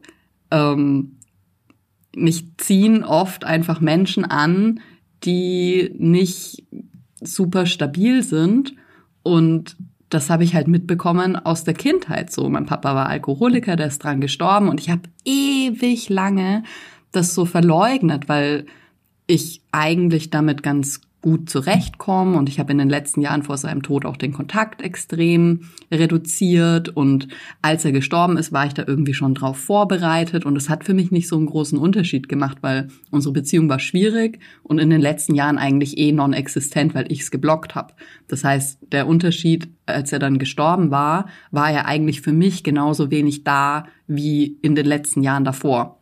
[0.50, 1.16] ähm,
[2.14, 4.80] mich ziehen oft einfach Menschen an,
[5.24, 6.64] die nicht
[7.20, 8.74] super stabil sind.
[9.22, 9.76] Und
[10.08, 12.48] das habe ich halt mitbekommen aus der Kindheit so.
[12.48, 16.64] Mein Papa war Alkoholiker, der ist dran gestorben und ich habe ewig lange
[17.12, 18.66] das so verleugnet, weil
[19.26, 23.82] ich eigentlich damit ganz gut zurechtkommen und ich habe in den letzten Jahren vor seinem
[23.82, 27.28] Tod auch den Kontakt extrem reduziert und
[27.60, 30.94] als er gestorben ist, war ich da irgendwie schon drauf vorbereitet und es hat für
[30.94, 35.00] mich nicht so einen großen Unterschied gemacht, weil unsere Beziehung war schwierig und in den
[35.00, 37.92] letzten Jahren eigentlich eh non-existent, weil ich es geblockt habe.
[38.28, 43.10] Das heißt, der Unterschied, als er dann gestorben war, war er eigentlich für mich genauso
[43.10, 45.99] wenig da wie in den letzten Jahren davor.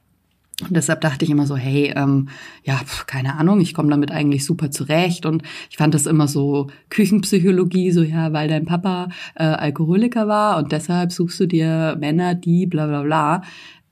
[0.60, 2.28] Und deshalb dachte ich immer so, hey, ähm,
[2.64, 5.24] ja, keine Ahnung, ich komme damit eigentlich super zurecht.
[5.24, 10.58] Und ich fand das immer so Küchenpsychologie, so ja, weil dein Papa äh, Alkoholiker war
[10.58, 13.42] und deshalb suchst du dir Männer, die bla bla bla.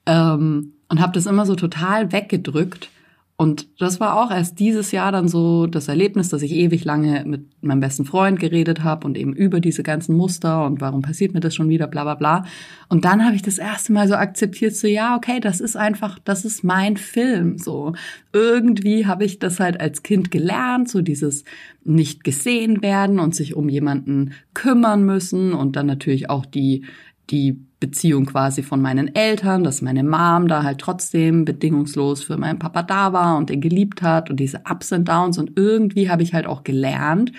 [0.07, 2.90] Ähm, und habe das immer so total weggedrückt
[3.38, 7.22] und das war auch erst dieses Jahr dann so das Erlebnis, dass ich ewig lange
[7.27, 11.35] mit meinem besten Freund geredet habe und eben über diese ganzen Muster und warum passiert
[11.35, 12.46] mir das schon wieder, bla bla bla.
[12.88, 16.18] Und dann habe ich das erste Mal so akzeptiert, so ja, okay, das ist einfach,
[16.18, 17.59] das ist mein Film.
[17.59, 17.92] So
[18.33, 21.44] irgendwie habe ich das halt als Kind gelernt, so dieses
[21.85, 26.87] nicht gesehen werden und sich um jemanden kümmern müssen und dann natürlich auch die
[27.30, 32.58] die Beziehung quasi von meinen Eltern, dass meine Mom da halt trotzdem bedingungslos für meinen
[32.58, 36.22] Papa da war und den geliebt hat und diese Ups und Downs und irgendwie habe
[36.22, 37.32] ich halt auch gelernt,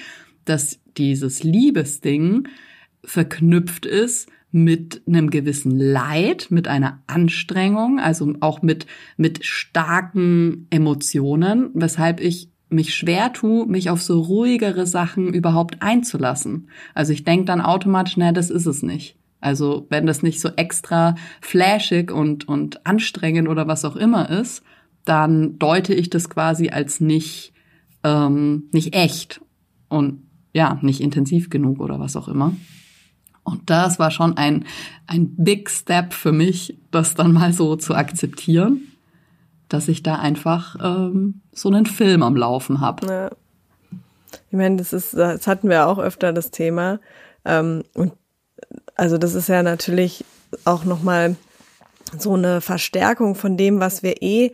[0.45, 2.47] dass dieses Liebesding
[3.03, 11.69] verknüpft ist mit einem gewissen Leid, mit einer Anstrengung, also auch mit, mit starken Emotionen,
[11.73, 16.69] weshalb ich mich schwer tue, mich auf so ruhigere Sachen überhaupt einzulassen.
[16.93, 19.15] Also ich denke dann automatisch, naja, das ist es nicht.
[19.47, 24.61] Also wenn das nicht so extra flashig und, und anstrengend oder was auch immer ist,
[25.05, 27.53] dann deute ich das quasi als nicht,
[28.03, 29.39] ähm, nicht echt
[29.87, 32.53] und ja, nicht intensiv genug oder was auch immer.
[33.43, 34.65] Und das war schon ein,
[35.07, 38.81] ein Big Step für mich, das dann mal so zu akzeptieren,
[39.69, 43.07] dass ich da einfach ähm, so einen Film am Laufen habe.
[43.07, 43.29] Ja.
[44.49, 46.99] Ich meine, das ist, das hatten wir auch öfter das Thema.
[47.45, 48.11] Ähm, und
[48.97, 50.25] also das ist ja natürlich
[50.65, 51.35] auch nochmal
[52.17, 54.51] so eine Verstärkung von dem, was wir eh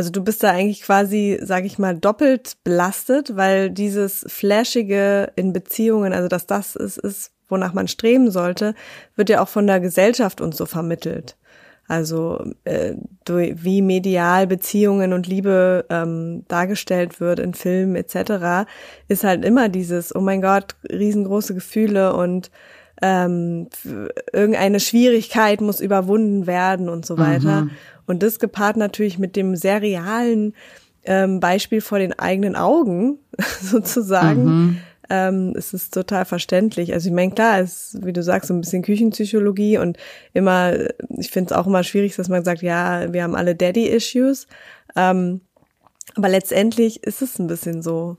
[0.00, 5.52] also du bist da eigentlich quasi, sag ich mal, doppelt belastet, weil dieses Flashige in
[5.52, 8.74] Beziehungen, also dass das ist, ist, wonach man streben sollte,
[9.16, 11.36] wird ja auch von der Gesellschaft uns so vermittelt.
[11.86, 12.94] Also äh,
[13.26, 18.70] wie medial Beziehungen und Liebe ähm, dargestellt wird in Filmen etc.,
[19.08, 22.50] ist halt immer dieses, oh mein Gott, riesengroße Gefühle und
[23.02, 23.68] ähm,
[24.32, 27.62] irgendeine Schwierigkeit muss überwunden werden und so weiter.
[27.62, 27.70] Mhm.
[28.06, 30.54] Und das gepaart natürlich mit dem sehr realen
[31.04, 33.18] ähm, Beispiel vor den eigenen Augen
[33.60, 34.44] sozusagen.
[34.44, 34.76] Mhm
[35.10, 36.92] ähm, es ist total verständlich.
[36.94, 39.98] Also ich meine, klar, es ist, wie du sagst, so ein bisschen Küchenpsychologie und
[40.32, 40.72] immer,
[41.18, 44.46] ich finde es auch immer schwierig, dass man sagt, ja, wir haben alle Daddy-Issues.
[44.94, 45.40] Ähm,
[46.14, 48.16] aber letztendlich ist es ein bisschen so.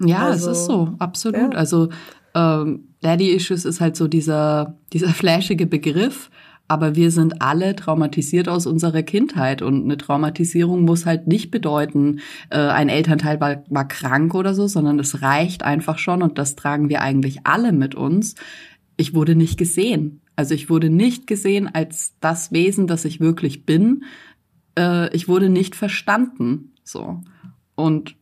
[0.00, 1.54] Ja, also, es ist so, absolut.
[1.54, 1.58] Ja.
[1.58, 1.88] Also
[2.34, 6.30] ähm, Daddy-Issues ist halt so dieser, dieser flashige Begriff,
[6.68, 12.20] aber wir sind alle traumatisiert aus unserer Kindheit und eine Traumatisierung muss halt nicht bedeuten,
[12.50, 16.56] äh, ein Elternteil war, war krank oder so, sondern es reicht einfach schon und das
[16.56, 18.34] tragen wir eigentlich alle mit uns.
[18.98, 20.20] Ich wurde nicht gesehen.
[20.36, 24.04] Also ich wurde nicht gesehen als das Wesen, das ich wirklich bin.
[24.78, 26.74] Äh, ich wurde nicht verstanden.
[26.84, 27.22] So.
[27.74, 28.14] Und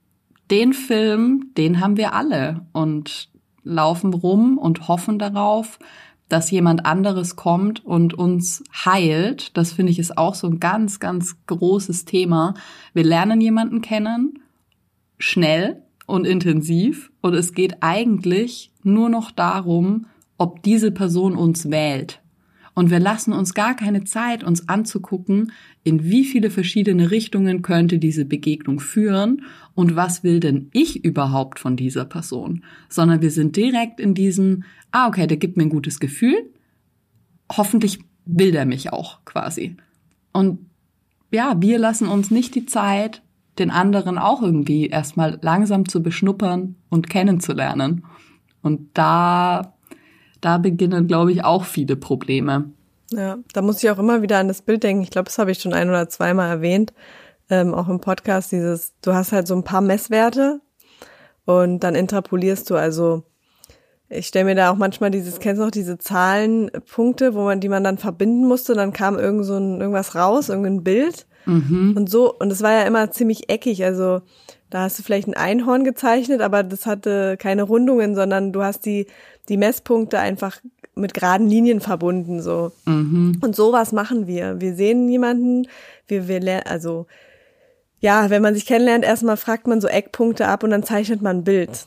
[0.53, 3.29] den Film, den haben wir alle und
[3.67, 5.79] laufen rum und hoffen darauf,
[6.29, 9.57] dass jemand anderes kommt und uns heilt.
[9.57, 12.55] Das finde ich ist auch so ein ganz, ganz großes Thema.
[12.95, 14.41] Wir lernen jemanden kennen,
[15.19, 17.13] schnell und intensiv.
[17.21, 20.07] Und es geht eigentlich nur noch darum,
[20.39, 22.21] ob diese Person uns wählt.
[22.77, 25.51] Und wir lassen uns gar keine Zeit, uns anzugucken,
[25.83, 31.59] in wie viele verschiedene Richtungen könnte diese Begegnung führen und was will denn ich überhaupt
[31.59, 35.71] von dieser Person, sondern wir sind direkt in diesem, ah, okay, der gibt mir ein
[35.71, 36.37] gutes Gefühl,
[37.51, 39.79] hoffentlich will der mich auch quasi.
[40.35, 40.59] Und
[41.33, 43.23] ja, wir lassen uns nicht die Zeit,
[43.59, 48.05] den anderen auch irgendwie erstmal langsam zu beschnuppern und kennenzulernen.
[48.61, 49.76] Und da
[50.41, 52.71] da beginnen, glaube ich, auch viele Probleme.
[53.11, 55.03] Ja, da muss ich auch immer wieder an das Bild denken.
[55.03, 56.93] Ich glaube, das habe ich schon ein oder zweimal erwähnt,
[57.51, 58.53] ähm, auch im Podcast.
[58.53, 60.61] Dieses, du hast halt so ein paar Messwerte
[61.45, 62.75] und dann interpolierst du.
[62.75, 63.23] Also
[64.09, 67.69] ich stelle mir da auch manchmal dieses, kennst du auch diese Zahlenpunkte, wo man, die
[67.69, 71.27] man dann verbinden musste, dann kam irgend so ein, irgendwas raus, irgendein Bild.
[71.45, 71.95] Mhm.
[71.97, 73.85] Und so, und es war ja immer ziemlich eckig.
[73.85, 74.23] Also
[74.71, 78.85] da hast du vielleicht ein Einhorn gezeichnet, aber das hatte keine Rundungen, sondern du hast
[78.87, 79.07] die
[79.49, 80.61] die Messpunkte einfach
[80.97, 82.73] mit geraden Linien verbunden so.
[82.85, 83.39] Mhm.
[83.41, 84.61] Und sowas machen wir.
[84.61, 85.69] Wir sehen jemanden,
[86.09, 87.07] wir wir lernen also
[88.01, 91.39] ja, wenn man sich kennenlernt, erstmal fragt man so Eckpunkte ab und dann zeichnet man
[91.39, 91.87] ein Bild.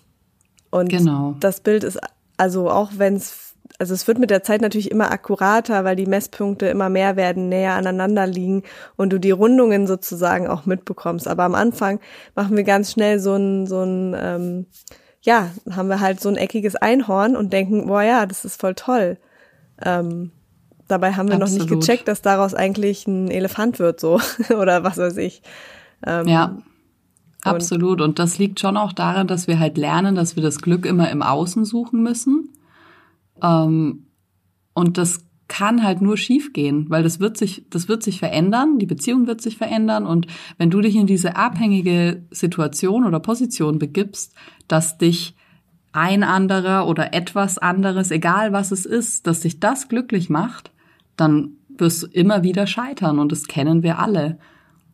[0.71, 1.35] Und genau.
[1.39, 1.99] das Bild ist
[2.37, 6.05] also auch wenn es also es wird mit der Zeit natürlich immer akkurater, weil die
[6.05, 8.63] Messpunkte immer mehr werden, näher aneinander liegen
[8.97, 11.27] und du die Rundungen sozusagen auch mitbekommst.
[11.27, 11.99] Aber am Anfang
[12.35, 14.65] machen wir ganz schnell so ein, so ein ähm,
[15.21, 18.75] ja, haben wir halt so ein eckiges Einhorn und denken, boah ja, das ist voll
[18.75, 19.17] toll.
[19.83, 20.31] Ähm,
[20.87, 21.69] dabei haben wir Absolut.
[21.69, 24.19] noch nicht gecheckt, dass daraus eigentlich ein Elefant wird, so
[24.57, 25.41] oder was weiß ich.
[26.05, 26.57] Ähm, ja.
[27.41, 28.01] Absolut.
[28.01, 31.09] Und das liegt schon auch daran, dass wir halt lernen, dass wir das Glück immer
[31.09, 32.49] im Außen suchen müssen.
[33.41, 34.05] Ähm,
[34.73, 38.85] und das kann halt nur schiefgehen, weil das wird sich, das wird sich verändern, die
[38.85, 44.35] Beziehung wird sich verändern und wenn du dich in diese abhängige Situation oder Position begibst,
[44.67, 45.35] dass dich
[45.91, 50.71] ein anderer oder etwas anderes, egal was es ist, dass dich das glücklich macht,
[51.17, 54.37] dann wirst du immer wieder scheitern und das kennen wir alle.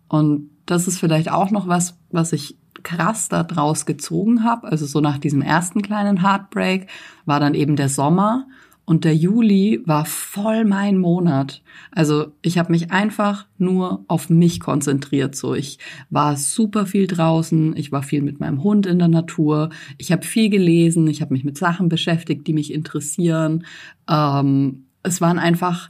[0.07, 4.67] Und das ist vielleicht auch noch was, was ich krass da draus gezogen habe.
[4.69, 6.87] Also so nach diesem ersten kleinen Heartbreak
[7.25, 8.47] war dann eben der Sommer
[8.85, 11.63] und der Juli war voll mein Monat.
[11.91, 15.35] Also ich habe mich einfach nur auf mich konzentriert.
[15.35, 15.79] So, ich
[16.11, 20.23] war super viel draußen, ich war viel mit meinem Hund in der Natur, ich habe
[20.23, 23.65] viel gelesen, ich habe mich mit Sachen beschäftigt, die mich interessieren.
[24.07, 25.89] Ähm, es waren einfach,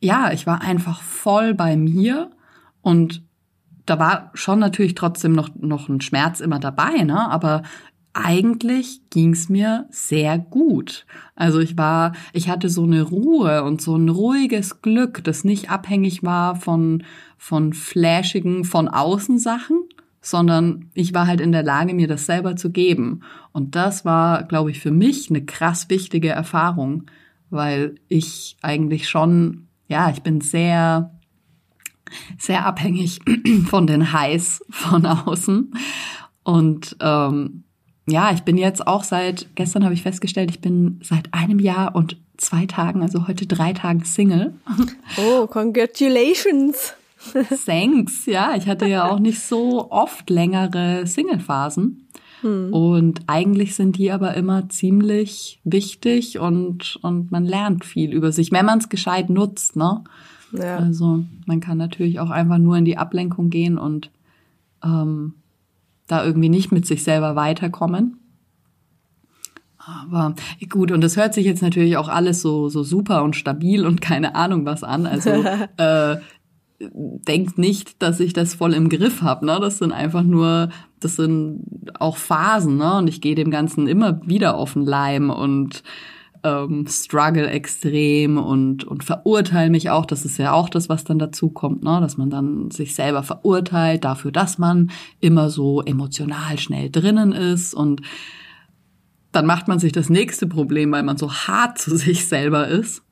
[0.00, 2.30] ja, ich war einfach voll bei mir
[2.80, 3.22] und
[3.86, 7.30] da war schon natürlich trotzdem noch, noch ein Schmerz immer dabei, ne?
[7.30, 7.62] Aber
[8.14, 11.04] eigentlich ging's mir sehr gut.
[11.34, 15.70] Also ich war, ich hatte so eine Ruhe und so ein ruhiges Glück, das nicht
[15.70, 17.02] abhängig war von,
[17.36, 19.82] von flashigen, von außen Sachen,
[20.20, 23.22] sondern ich war halt in der Lage, mir das selber zu geben.
[23.52, 27.10] Und das war, glaube ich, für mich eine krass wichtige Erfahrung,
[27.50, 31.10] weil ich eigentlich schon, ja, ich bin sehr,
[32.38, 33.20] sehr abhängig
[33.66, 35.74] von den Highs von außen.
[36.42, 37.64] Und ähm,
[38.06, 41.94] ja, ich bin jetzt auch seit, gestern habe ich festgestellt, ich bin seit einem Jahr
[41.94, 44.54] und zwei Tagen, also heute drei Tagen Single.
[45.16, 46.94] Oh, congratulations!
[47.66, 48.54] Thanks, ja.
[48.56, 52.08] Ich hatte ja auch nicht so oft längere Single-Phasen.
[52.42, 52.72] Hm.
[52.72, 58.52] Und eigentlich sind die aber immer ziemlich wichtig und, und man lernt viel über sich,
[58.52, 60.04] wenn man es gescheit nutzt, ne?
[60.56, 60.78] Ja.
[60.78, 64.10] Also man kann natürlich auch einfach nur in die Ablenkung gehen und
[64.84, 65.34] ähm,
[66.06, 68.18] da irgendwie nicht mit sich selber weiterkommen.
[69.78, 70.34] Aber
[70.70, 74.00] gut, und das hört sich jetzt natürlich auch alles so, so super und stabil und
[74.00, 75.06] keine Ahnung was an.
[75.06, 75.30] Also
[75.76, 76.16] äh,
[76.80, 79.46] denkt nicht, dass ich das voll im Griff habe.
[79.46, 79.58] Ne?
[79.60, 81.64] Das sind einfach nur, das sind
[82.00, 82.96] auch Phasen, ne?
[82.96, 85.82] Und ich gehe dem Ganzen immer wieder auf den Leim und
[86.44, 90.06] ähm, struggle extrem und, und verurteile mich auch.
[90.06, 91.98] Das ist ja auch das, was dann dazu kommt, ne?
[92.00, 97.74] dass man dann sich selber verurteilt dafür, dass man immer so emotional schnell drinnen ist
[97.74, 98.02] und
[99.32, 103.02] dann macht man sich das nächste Problem, weil man so hart zu sich selber ist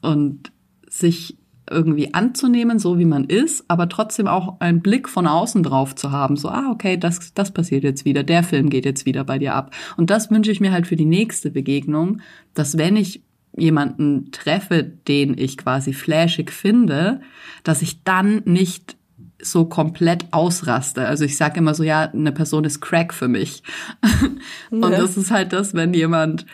[0.00, 0.52] und
[0.88, 1.36] sich
[1.70, 6.10] irgendwie anzunehmen, so wie man ist, aber trotzdem auch einen Blick von außen drauf zu
[6.10, 6.36] haben.
[6.36, 9.54] So, ah, okay, das, das passiert jetzt wieder, der Film geht jetzt wieder bei dir
[9.54, 9.74] ab.
[9.96, 12.20] Und das wünsche ich mir halt für die nächste Begegnung,
[12.54, 13.22] dass wenn ich
[13.56, 17.20] jemanden treffe, den ich quasi flashig finde,
[17.64, 18.96] dass ich dann nicht
[19.42, 21.06] so komplett ausraste.
[21.06, 23.62] Also ich sage immer so, ja, eine Person ist Crack für mich.
[24.70, 24.90] Und ja.
[24.90, 26.46] das ist halt das, wenn jemand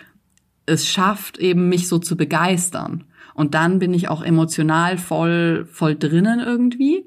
[0.67, 3.05] es schafft, eben mich so zu begeistern.
[3.37, 7.07] Und dann bin ich auch emotional voll, voll drinnen irgendwie.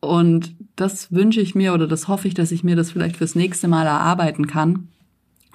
[0.00, 3.34] Und das wünsche ich mir oder das hoffe ich, dass ich mir das vielleicht fürs
[3.34, 4.88] nächste Mal erarbeiten kann,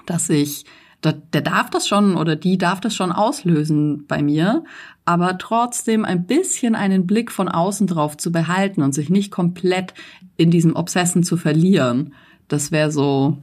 [0.06, 0.66] dass ich,
[1.04, 4.64] der, der darf das schon oder die darf das schon auslösen bei mir,
[5.04, 9.96] aber trotzdem ein bisschen einen Blick von außen drauf zu behalten und sich nicht komplett
[10.38, 12.14] in diesem Obsessen zu verlieren.
[12.48, 13.40] Das wäre so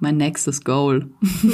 [0.00, 1.10] mein nächstes Goal.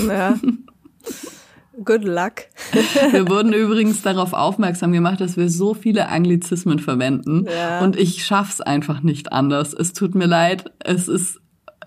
[0.09, 0.35] Ja.
[1.84, 2.46] Good luck.
[3.12, 7.46] wir wurden übrigens darauf aufmerksam gemacht, dass wir so viele Anglizismen verwenden.
[7.46, 7.80] Ja.
[7.80, 9.74] Und ich schaff's einfach nicht anders.
[9.74, 10.72] Es tut mir leid.
[10.80, 11.40] Es ist,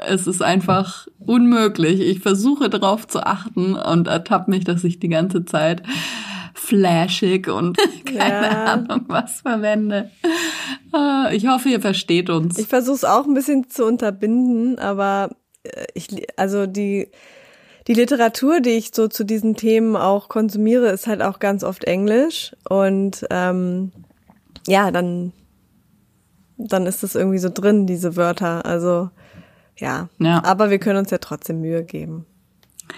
[0.05, 1.99] es ist einfach unmöglich.
[1.99, 5.83] Ich versuche darauf zu achten und ertappe mich, dass ich die ganze Zeit
[6.53, 8.65] flashig und keine ja.
[8.65, 10.11] Ahnung was verwende.
[10.91, 12.57] Ah, ich hoffe, ihr versteht uns.
[12.57, 15.29] Ich versuche es auch ein bisschen zu unterbinden, aber
[15.63, 17.09] äh, ich, also die,
[17.87, 21.83] die Literatur, die ich so zu diesen Themen auch konsumiere, ist halt auch ganz oft
[21.83, 22.55] Englisch.
[22.69, 23.91] Und ähm,
[24.67, 25.33] ja, dann,
[26.57, 28.65] dann ist das irgendwie so drin, diese Wörter.
[28.65, 29.09] Also
[29.77, 30.09] ja.
[30.19, 30.43] ja.
[30.43, 32.25] Aber wir können uns ja trotzdem Mühe geben.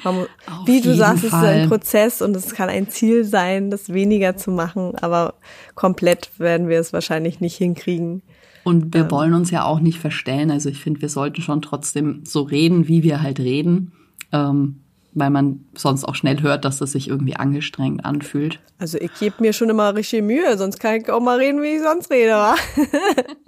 [0.03, 0.25] Man,
[0.65, 1.43] wie du sagst, Fall.
[1.43, 5.35] es ist ein Prozess und es kann ein Ziel sein, das weniger zu machen, aber
[5.75, 8.23] komplett werden wir es wahrscheinlich nicht hinkriegen.
[8.63, 9.11] Und wir ähm.
[9.11, 10.49] wollen uns ja auch nicht verstellen.
[10.49, 13.93] Also ich finde, wir sollten schon trotzdem so reden, wie wir halt reden
[14.33, 14.81] ähm,
[15.13, 18.59] weil man sonst auch schnell hört, dass das sich irgendwie angestrengt anfühlt.
[18.79, 21.75] Also ich gebe mir schon immer richtig Mühe, sonst kann ich auch mal reden, wie
[21.75, 22.31] ich sonst rede.
[22.31, 22.55] Wa?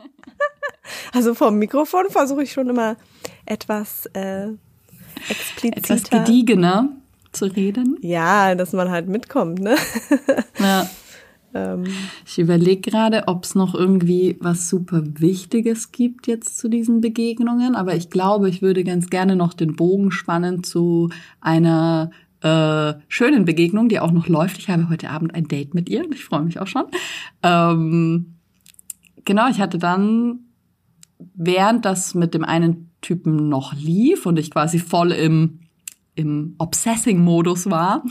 [1.13, 2.97] also vom Mikrofon versuche ich schon immer
[3.45, 4.49] etwas äh,
[5.27, 5.95] expliziter.
[5.95, 6.89] Etwas gediegener
[7.31, 7.97] zu reden.
[8.01, 9.75] Ja, dass man halt mitkommt, ne?
[10.59, 10.89] ja.
[11.55, 11.85] Ähm.
[12.25, 17.75] Ich überlege gerade, ob es noch irgendwie was super Wichtiges gibt jetzt zu diesen Begegnungen,
[17.75, 23.45] aber ich glaube, ich würde ganz gerne noch den Bogen spannen zu einer äh, schönen
[23.45, 24.57] Begegnung, die auch noch läuft.
[24.57, 26.05] Ich habe heute Abend ein Date mit ihr.
[26.11, 26.83] Ich freue mich auch schon.
[27.41, 28.35] Ähm,
[29.23, 30.41] genau, ich hatte dann,
[31.33, 35.59] während das mit dem einen Typen noch lief und ich quasi voll im
[36.15, 38.03] im Obsessing-Modus war,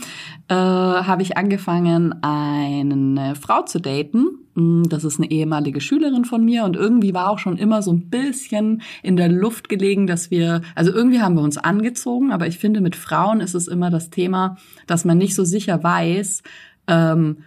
[0.47, 4.45] äh, habe ich angefangen, eine Frau zu daten.
[4.53, 7.91] Mm, das ist eine ehemalige Schülerin von mir und irgendwie war auch schon immer so
[7.91, 12.47] ein bisschen in der Luft gelegen, dass wir, also irgendwie haben wir uns angezogen, aber
[12.47, 16.43] ich finde, mit Frauen ist es immer das Thema, dass man nicht so sicher weiß,
[16.87, 17.37] ähm,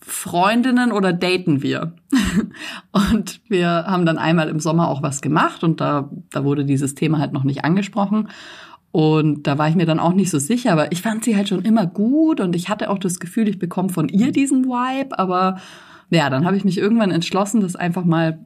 [0.00, 1.94] Freundinnen oder daten wir?
[2.92, 6.94] und wir haben dann einmal im Sommer auch was gemacht und da, da wurde dieses
[6.94, 8.28] Thema halt noch nicht angesprochen.
[8.92, 11.48] Und da war ich mir dann auch nicht so sicher, aber ich fand sie halt
[11.48, 15.16] schon immer gut und ich hatte auch das Gefühl, ich bekomme von ihr diesen Vibe.
[15.18, 15.60] Aber
[16.10, 18.44] ja, dann habe ich mich irgendwann entschlossen, das einfach mal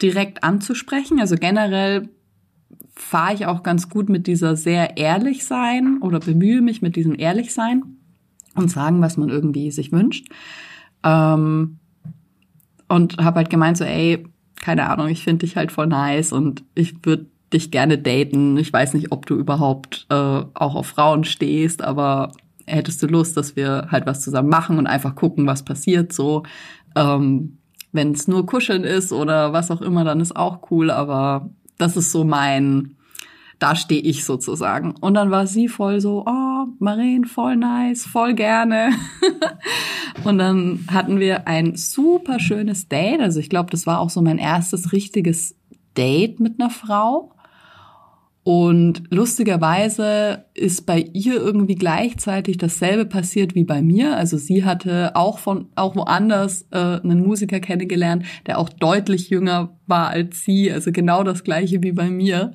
[0.00, 1.20] direkt anzusprechen.
[1.20, 2.08] Also generell
[2.94, 7.18] fahre ich auch ganz gut mit dieser sehr ehrlich sein oder bemühe mich mit diesem
[7.18, 7.82] ehrlich sein
[8.54, 10.28] und sagen, was man irgendwie sich wünscht.
[11.04, 11.78] Ähm,
[12.88, 14.26] und habe halt gemeint so, ey,
[14.60, 18.56] keine Ahnung, ich finde dich halt voll nice und ich würde dich gerne daten.
[18.56, 22.32] Ich weiß nicht, ob du überhaupt äh, auch auf Frauen stehst, aber
[22.66, 26.44] hättest du Lust, dass wir halt was zusammen machen und einfach gucken, was passiert so.
[26.94, 27.58] Ähm,
[27.92, 31.96] Wenn es nur Kuscheln ist oder was auch immer, dann ist auch cool, aber das
[31.96, 32.96] ist so mein,
[33.58, 34.94] da stehe ich sozusagen.
[35.00, 38.90] Und dann war sie voll so, oh, Maren, voll nice, voll gerne.
[40.24, 43.20] und dann hatten wir ein super schönes Date.
[43.20, 45.56] Also ich glaube, das war auch so mein erstes richtiges
[45.96, 47.32] Date mit einer Frau.
[48.42, 54.16] Und lustigerweise ist bei ihr irgendwie gleichzeitig dasselbe passiert wie bei mir.
[54.16, 59.76] Also sie hatte auch von auch woanders äh, einen Musiker kennengelernt, der auch deutlich jünger
[59.86, 60.72] war als sie.
[60.72, 62.52] Also genau das gleiche wie bei mir.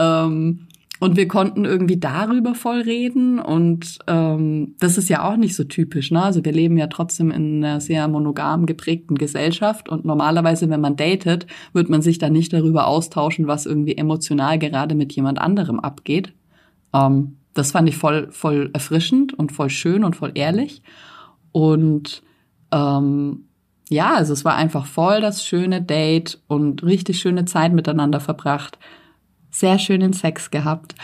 [0.00, 0.66] Ähm,
[1.00, 5.64] und wir konnten irgendwie darüber voll reden und ähm, das ist ja auch nicht so
[5.64, 6.10] typisch.
[6.10, 6.22] Ne?
[6.22, 10.96] Also wir leben ja trotzdem in einer sehr monogam geprägten Gesellschaft und normalerweise, wenn man
[10.96, 15.80] datet, wird man sich dann nicht darüber austauschen, was irgendwie emotional gerade mit jemand anderem
[15.80, 16.34] abgeht.
[16.92, 20.82] Ähm, das fand ich voll, voll erfrischend und voll schön und voll ehrlich.
[21.50, 22.22] Und
[22.72, 23.46] ähm,
[23.88, 28.78] ja, also es war einfach voll das schöne Date und richtig schöne Zeit miteinander verbracht
[29.60, 30.94] sehr schönen Sex gehabt.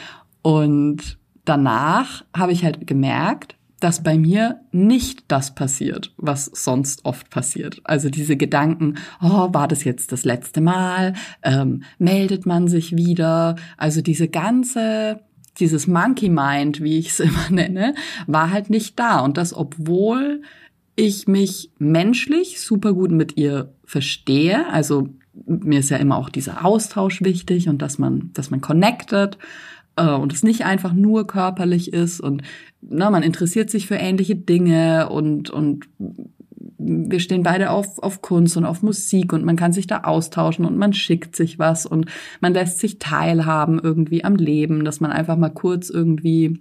[0.42, 7.28] Und danach habe ich halt gemerkt, dass bei mir nicht das passiert, was sonst oft
[7.28, 7.80] passiert.
[7.84, 11.12] Also diese Gedanken, oh, war das jetzt das letzte Mal?
[11.42, 13.56] Ähm, meldet man sich wieder?
[13.76, 15.20] Also diese ganze,
[15.60, 17.94] dieses Monkey Mind, wie ich es immer nenne,
[18.26, 19.20] war halt nicht da.
[19.20, 20.40] Und das, obwohl
[20.96, 24.66] ich mich menschlich super gut mit ihr verstehe.
[24.70, 25.10] Also
[25.44, 29.38] mir ist ja immer auch dieser Austausch wichtig und dass man, dass man connected
[29.96, 32.42] äh, und es nicht einfach nur körperlich ist und
[32.80, 35.88] na, man interessiert sich für ähnliche Dinge und, und
[36.78, 40.64] wir stehen beide auf, auf Kunst und auf Musik und man kann sich da austauschen
[40.64, 42.06] und man schickt sich was und
[42.40, 46.60] man lässt sich teilhaben irgendwie am Leben, dass man einfach mal kurz irgendwie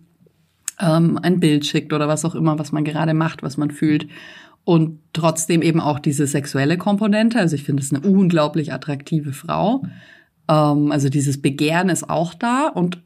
[0.80, 4.08] ähm, ein Bild schickt oder was auch immer, was man gerade macht, was man fühlt
[4.66, 7.40] und trotzdem eben auch diese sexuelle Komponente.
[7.40, 9.84] Also ich finde es eine unglaublich attraktive Frau.
[10.50, 13.02] Ähm, also dieses Begehren ist auch da und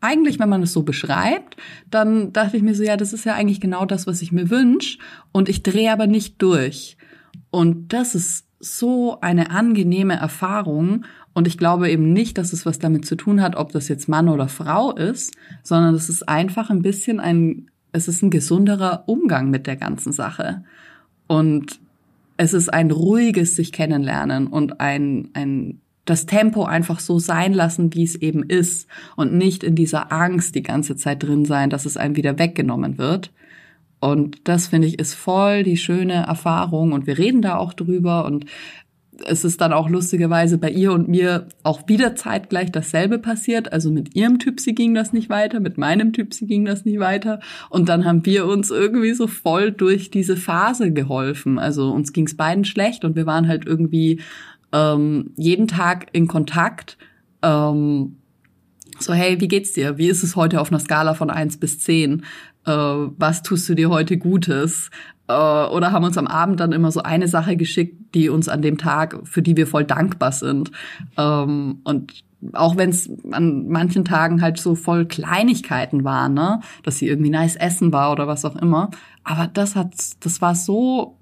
[0.00, 1.56] eigentlich, wenn man es so beschreibt,
[1.90, 4.50] dann dachte ich mir so, ja, das ist ja eigentlich genau das, was ich mir
[4.50, 4.98] wünsche
[5.32, 6.98] und ich drehe aber nicht durch.
[7.50, 12.78] Und das ist so eine angenehme Erfahrung und ich glaube eben nicht, dass es was
[12.78, 16.70] damit zu tun hat, ob das jetzt Mann oder Frau ist, sondern es ist einfach
[16.70, 20.64] ein bisschen ein, es ist ein gesunderer Umgang mit der ganzen Sache.
[21.26, 21.80] Und
[22.36, 27.94] es ist ein ruhiges sich kennenlernen und ein, ein das Tempo einfach so sein lassen,
[27.94, 28.88] wie es eben ist.
[29.16, 32.98] Und nicht in dieser Angst die ganze Zeit drin sein, dass es einem wieder weggenommen
[32.98, 33.32] wird.
[34.00, 36.92] Und das finde ich ist voll die schöne Erfahrung.
[36.92, 38.26] Und wir reden da auch drüber.
[38.26, 38.44] Und
[39.26, 43.72] es ist dann auch lustigerweise bei ihr und mir auch wieder zeitgleich dasselbe passiert.
[43.72, 47.40] Also mit ihrem Typsi ging das nicht weiter, mit meinem Typsi ging das nicht weiter.
[47.70, 51.58] Und dann haben wir uns irgendwie so voll durch diese Phase geholfen.
[51.58, 54.20] Also uns ging es beiden schlecht und wir waren halt irgendwie
[54.72, 56.98] ähm, jeden Tag in Kontakt.
[57.42, 58.16] Ähm,
[59.02, 59.98] so, hey, wie geht's dir?
[59.98, 62.24] Wie ist es heute auf einer Skala von eins bis zehn?
[62.66, 64.90] Äh, was tust du dir heute Gutes?
[65.28, 68.62] Äh, oder haben uns am Abend dann immer so eine Sache geschickt, die uns an
[68.62, 70.70] dem Tag, für die wir voll dankbar sind.
[71.16, 76.98] Ähm, und auch wenn es an manchen Tagen halt so voll Kleinigkeiten waren, ne, dass
[76.98, 78.90] sie irgendwie nice essen war oder was auch immer.
[79.22, 81.16] Aber das hat, das war so,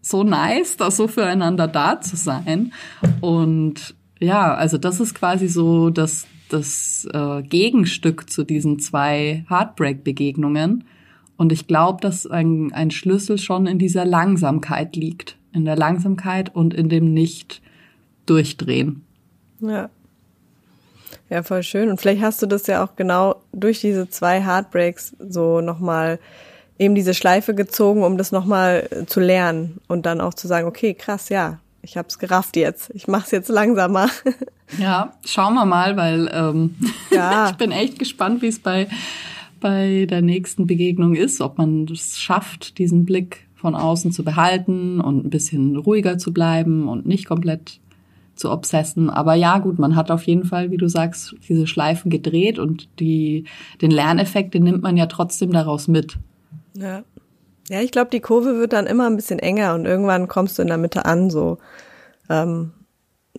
[0.00, 2.72] so nice, da so füreinander da zu sein.
[3.20, 10.84] Und ja, also das ist quasi so das, das äh, Gegenstück zu diesen zwei Heartbreak-Begegnungen.
[11.36, 15.36] Und ich glaube, dass ein, ein Schlüssel schon in dieser Langsamkeit liegt.
[15.52, 19.04] In der Langsamkeit und in dem Nicht-Durchdrehen.
[19.60, 19.90] Ja.
[21.30, 21.88] Ja, voll schön.
[21.88, 26.18] Und vielleicht hast du das ja auch genau durch diese zwei Heartbreaks so nochmal
[26.78, 30.94] eben diese Schleife gezogen, um das nochmal zu lernen und dann auch zu sagen, okay,
[30.94, 32.90] krass, ja, ich hab's gerafft jetzt.
[32.94, 34.08] Ich mach's jetzt langsamer.
[34.78, 36.76] Ja, schauen wir mal, weil ähm,
[37.10, 37.50] ja.
[37.50, 38.88] ich bin echt gespannt, wie es bei
[39.60, 45.00] bei der nächsten Begegnung ist, ob man es schafft, diesen Blick von außen zu behalten
[45.00, 47.80] und ein bisschen ruhiger zu bleiben und nicht komplett
[48.34, 49.08] zu obsessen.
[49.08, 52.88] Aber ja, gut, man hat auf jeden Fall, wie du sagst, diese Schleifen gedreht und
[52.98, 53.44] die,
[53.80, 56.18] den Lerneffekt, den nimmt man ja trotzdem daraus mit.
[56.74, 57.04] Ja.
[57.72, 60.62] Ja, ich glaube, die Kurve wird dann immer ein bisschen enger und irgendwann kommst du
[60.62, 61.56] in der Mitte an, so.
[62.28, 62.72] Ähm,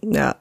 [0.01, 0.35] Ja.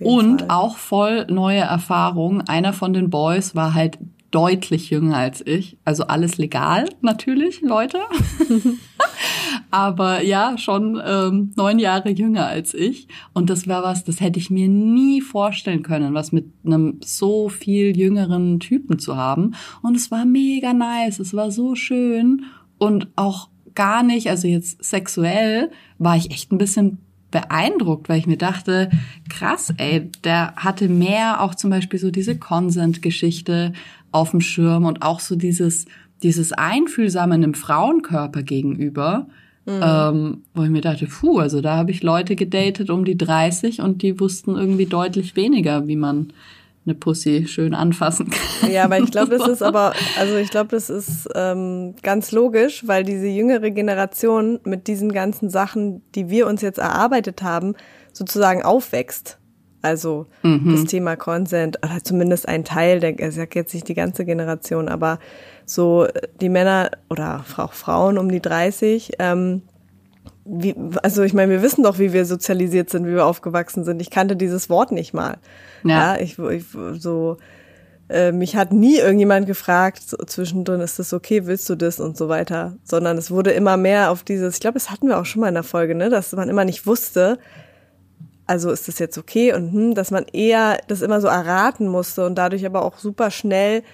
[0.00, 0.50] Und Fall.
[0.50, 2.40] auch voll neue Erfahrung.
[2.48, 3.98] Einer von den Boys war halt
[4.30, 5.76] deutlich jünger als ich.
[5.84, 7.98] Also alles legal, natürlich, Leute.
[9.70, 13.08] Aber ja, schon ähm, neun Jahre jünger als ich.
[13.32, 17.48] Und das war was, das hätte ich mir nie vorstellen können, was mit einem so
[17.48, 19.54] viel jüngeren Typen zu haben.
[19.82, 22.44] Und es war mega nice, es war so schön
[22.78, 26.98] und auch gar nicht, also jetzt sexuell, war ich echt ein bisschen
[27.30, 28.90] beeindruckt, weil ich mir dachte,
[29.28, 33.72] krass, ey, der hatte mehr auch zum Beispiel so diese Consent-Geschichte
[34.12, 35.86] auf dem Schirm und auch so dieses,
[36.22, 39.26] dieses Einfühlsame einem Frauenkörper gegenüber,
[39.66, 39.80] mhm.
[39.82, 43.80] ähm, wo ich mir dachte, puh, also da habe ich Leute gedatet um die 30
[43.80, 46.32] und die wussten irgendwie deutlich weniger, wie man
[46.86, 48.72] eine Pussy schön anfassen kann.
[48.72, 52.86] Ja, aber ich glaube, das ist aber, also ich glaube, das ist ähm, ganz logisch,
[52.86, 57.74] weil diese jüngere Generation mit diesen ganzen Sachen, die wir uns jetzt erarbeitet haben,
[58.12, 59.39] sozusagen aufwächst.
[59.82, 60.72] Also mhm.
[60.72, 64.88] das Thema Consent, oder zumindest ein Teil, der, ich sag jetzt nicht die ganze Generation,
[64.88, 65.18] aber
[65.64, 66.06] so
[66.40, 69.62] die Männer oder auch Frauen um die 30, ähm,
[70.44, 74.02] wie, also ich meine, wir wissen doch, wie wir sozialisiert sind, wie wir aufgewachsen sind.
[74.02, 75.38] Ich kannte dieses Wort nicht mal.
[75.84, 76.64] Ja, ja ich, ich
[76.94, 77.36] so
[78.10, 82.16] äh, mich hat nie irgendjemand gefragt so, zwischendrin, ist das okay, willst du das und
[82.16, 85.26] so weiter, sondern es wurde immer mehr auf dieses, ich glaube, das hatten wir auch
[85.26, 87.38] schon mal in der Folge, ne, dass man immer nicht wusste,
[88.50, 92.26] also ist das jetzt okay und hm, dass man eher das immer so erraten musste
[92.26, 93.84] und dadurch aber auch super schnell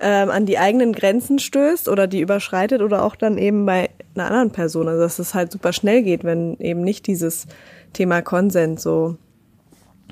[0.00, 4.26] ähm, an die eigenen Grenzen stößt oder die überschreitet oder auch dann eben bei einer
[4.26, 4.88] anderen Person.
[4.88, 7.46] Also dass es halt super schnell geht, wenn eben nicht dieses
[7.92, 9.18] Thema Konsens so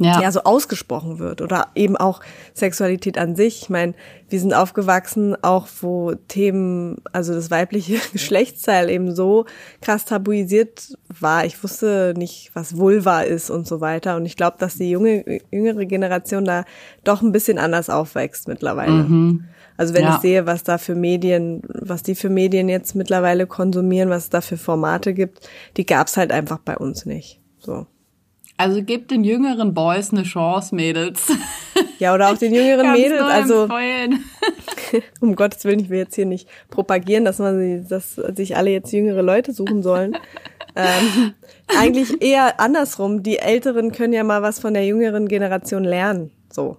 [0.00, 0.20] ja.
[0.20, 2.20] ja so ausgesprochen wird oder eben auch
[2.54, 3.62] Sexualität an sich.
[3.62, 3.94] Ich meine,
[4.28, 9.46] wir sind aufgewachsen, auch wo Themen, also das weibliche Geschlechtsteil eben so
[9.80, 11.44] krass tabuisiert war.
[11.44, 14.16] Ich wusste nicht, was Vulva ist und so weiter.
[14.16, 16.64] Und ich glaube, dass die junge, jüngere Generation da
[17.04, 18.92] doch ein bisschen anders aufwächst mittlerweile.
[18.92, 19.44] Mhm.
[19.76, 20.16] Also wenn ja.
[20.16, 24.30] ich sehe, was da für Medien, was die für Medien jetzt mittlerweile konsumieren, was es
[24.30, 27.40] da für Formate gibt, die gab's halt einfach bei uns nicht.
[27.58, 27.86] So.
[28.60, 31.32] Also gebt den jüngeren Boys eine Chance, Mädels.
[31.98, 33.22] Ja, oder auch den jüngeren Mädels.
[33.22, 33.66] Also
[35.20, 38.68] um Gottes Willen, ich will jetzt hier nicht propagieren, dass man sie, dass sich alle
[38.68, 40.14] jetzt jüngere Leute suchen sollen.
[40.76, 41.32] ähm,
[41.68, 43.22] eigentlich eher andersrum.
[43.22, 46.30] Die Älteren können ja mal was von der jüngeren Generation lernen.
[46.52, 46.76] So.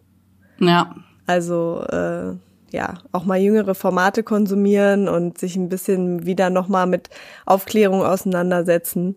[0.59, 0.93] Ja.
[1.25, 2.35] Also äh,
[2.69, 7.09] ja, auch mal jüngere Formate konsumieren und sich ein bisschen wieder nochmal mit
[7.47, 9.15] Aufklärung auseinandersetzen.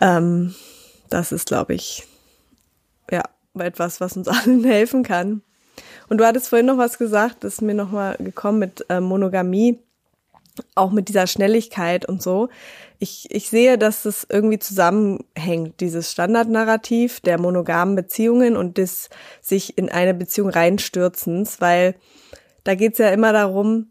[0.00, 0.52] Ähm,
[1.10, 2.06] das ist, glaube ich,
[3.10, 3.22] ja,
[3.58, 5.42] etwas, was uns allen helfen kann.
[6.08, 9.78] Und du hattest vorhin noch was gesagt, das ist mir nochmal gekommen mit äh, Monogamie,
[10.74, 12.48] auch mit dieser Schnelligkeit und so.
[12.98, 19.08] Ich, ich sehe, dass das irgendwie zusammenhängt, dieses Standardnarrativ der monogamen Beziehungen und des
[19.40, 21.94] sich in eine Beziehung reinstürzens, weil
[22.64, 23.86] da geht's ja immer darum,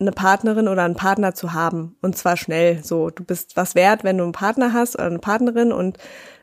[0.00, 1.96] eine Partnerin oder einen Partner zu haben.
[2.02, 2.84] Und zwar schnell.
[2.84, 5.98] So, du bist was wert, wenn du einen Partner hast oder eine Partnerin und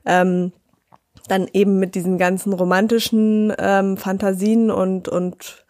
[0.06, 0.52] ähm,
[1.28, 5.66] dann eben mit diesen ganzen romantischen ähm, Fantasien und, und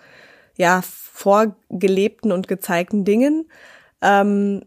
[0.58, 3.50] ja, vorgelebten und gezeigten Dingen.
[4.02, 4.64] Ähm,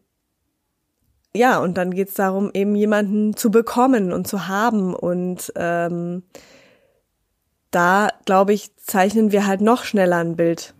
[1.34, 4.94] ja, und dann geht's darum, eben jemanden zu bekommen und zu haben.
[4.94, 6.22] Und ähm,
[7.70, 10.74] da, glaube ich, zeichnen wir halt noch schneller ein Bild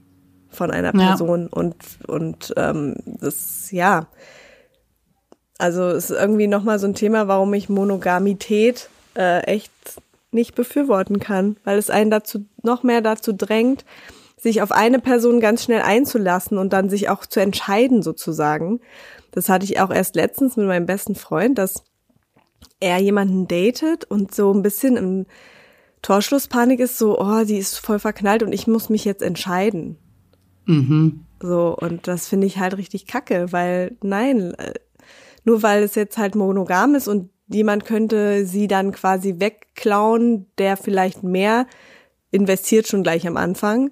[0.48, 1.42] von einer Person.
[1.42, 1.48] Ja.
[1.50, 1.76] Und,
[2.06, 4.08] und ähm, das, ja,
[5.58, 9.72] also es ist irgendwie nochmal so ein Thema, warum ich Monogamität äh, echt
[10.30, 13.84] nicht befürworten kann, weil es einen dazu noch mehr dazu drängt,
[14.36, 18.80] sich auf eine Person ganz schnell einzulassen und dann sich auch zu entscheiden sozusagen.
[19.32, 21.82] Das hatte ich auch erst letztens mit meinem besten Freund, dass
[22.80, 25.26] er jemanden datet und so ein bisschen im
[26.02, 29.96] Torschlusspanik ist, so, oh, die ist voll verknallt und ich muss mich jetzt entscheiden.
[30.66, 31.24] Mhm.
[31.40, 34.74] So, und das finde ich halt richtig kacke, weil nein, äh,
[35.48, 40.76] nur weil es jetzt halt monogam ist und jemand könnte sie dann quasi wegklauen, der
[40.76, 41.66] vielleicht mehr
[42.30, 43.90] investiert schon gleich am Anfang,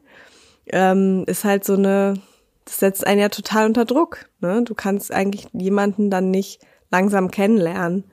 [0.66, 2.20] ähm, ist halt so eine,
[2.66, 4.28] das setzt einen ja total unter Druck.
[4.40, 4.64] Ne?
[4.64, 8.04] Du kannst eigentlich jemanden dann nicht langsam kennenlernen,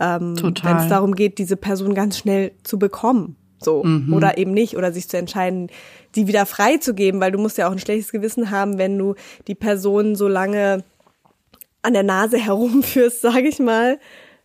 [0.00, 3.36] ähm, wenn es darum geht, diese Person ganz schnell zu bekommen.
[3.60, 3.84] So.
[3.84, 4.14] Mhm.
[4.14, 5.68] Oder eben nicht, oder sich zu entscheiden,
[6.14, 9.14] die wieder freizugeben, weil du musst ja auch ein schlechtes Gewissen haben, wenn du
[9.46, 10.84] die Person so lange
[11.82, 13.98] an der Nase herumführst, sage ich mal.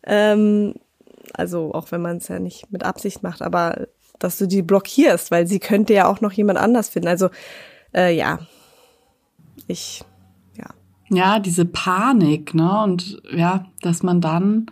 [0.06, 0.76] Ähm,
[1.34, 3.88] also auch wenn man es ja nicht mit Absicht macht, aber
[4.20, 7.08] dass du die blockierst, weil sie könnte ja auch noch jemand anders finden.
[7.08, 7.30] Also
[7.94, 8.40] äh, ja,
[9.68, 10.04] ich
[10.58, 10.70] ja.
[11.10, 12.84] Ja, diese Panik, ne?
[12.84, 14.68] Und ja, dass man dann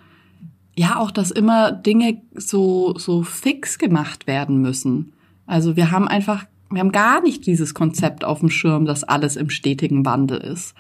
[0.76, 5.14] ja auch, dass immer Dinge so, so fix gemacht werden müssen.
[5.46, 9.36] Also wir haben einfach, wir haben gar nicht dieses Konzept auf dem Schirm, dass alles
[9.36, 10.76] im stetigen Wandel ist.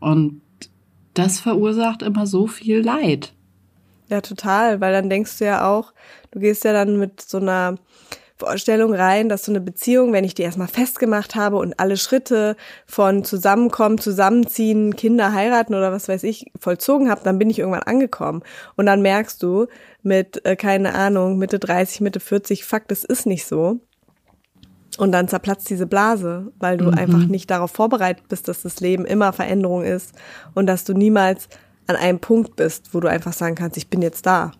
[0.00, 0.40] Und
[1.18, 3.32] das verursacht immer so viel Leid.
[4.08, 5.92] Ja, total, weil dann denkst du ja auch,
[6.30, 7.76] du gehst ja dann mit so einer
[8.38, 12.56] Vorstellung rein, dass so eine Beziehung, wenn ich die erstmal festgemacht habe und alle Schritte
[12.86, 17.82] von Zusammenkommen, Zusammenziehen, Kinder heiraten oder was weiß ich vollzogen habe, dann bin ich irgendwann
[17.82, 18.42] angekommen.
[18.76, 19.66] Und dann merkst du
[20.02, 23.80] mit, äh, keine Ahnung, Mitte 30, Mitte 40, fuck, das ist nicht so.
[24.98, 26.94] Und dann zerplatzt diese Blase, weil du mhm.
[26.94, 30.12] einfach nicht darauf vorbereitet bist, dass das Leben immer Veränderung ist
[30.54, 31.48] und dass du niemals
[31.86, 34.52] an einem Punkt bist, wo du einfach sagen kannst, ich bin jetzt da.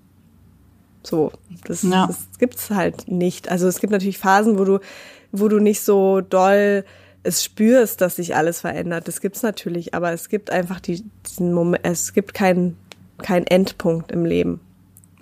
[1.02, 1.32] So,
[1.64, 2.06] das, ja.
[2.06, 3.50] das gibt's halt nicht.
[3.50, 4.78] Also es gibt natürlich Phasen, wo du,
[5.32, 6.84] wo du nicht so doll
[7.24, 9.08] es spürst, dass sich alles verändert.
[9.08, 12.76] Das gibt's natürlich, aber es gibt einfach die, diesen Moment, es gibt keinen
[13.18, 14.60] keinen Endpunkt im Leben.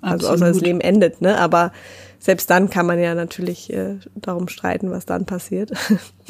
[0.03, 1.39] Also außer das Leben endet, ne?
[1.39, 1.73] Aber
[2.27, 5.70] selbst dann kann man ja natürlich äh, darum streiten, was dann passiert.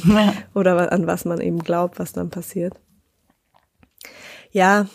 [0.04, 0.34] Ja.
[0.54, 2.74] Oder an was man eben glaubt, was dann passiert.
[4.50, 4.88] Ja,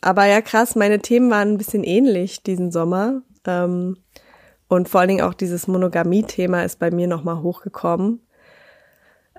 [0.00, 3.20] aber ja krass, meine Themen waren ein bisschen ähnlich diesen Sommer.
[3.46, 3.98] Ähm,
[4.68, 8.26] und vor allen Dingen auch dieses Monogamie-Thema ist bei mir nochmal hochgekommen.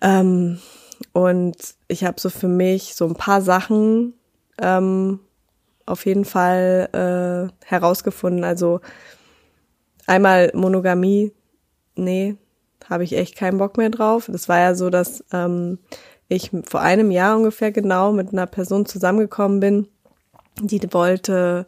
[0.03, 0.59] Ähm,
[1.11, 1.57] und
[1.87, 4.13] ich habe so für mich so ein paar Sachen
[4.61, 5.21] ähm,
[5.87, 8.43] auf jeden Fall äh, herausgefunden.
[8.43, 8.81] Also
[10.09, 11.31] einmal Monogamie,
[11.95, 12.35] nee,
[12.89, 14.29] habe ich echt keinen Bock mehr drauf.
[14.31, 15.79] Das war ja so, dass ähm,
[16.27, 19.87] ich vor einem Jahr ungefähr genau mit einer Person zusammengekommen bin,
[20.61, 21.65] die wollte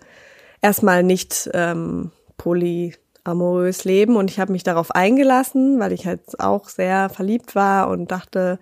[0.61, 6.69] erstmal nicht ähm, polyamorös leben und ich habe mich darauf eingelassen, weil ich halt auch
[6.69, 8.59] sehr verliebt war und dachte,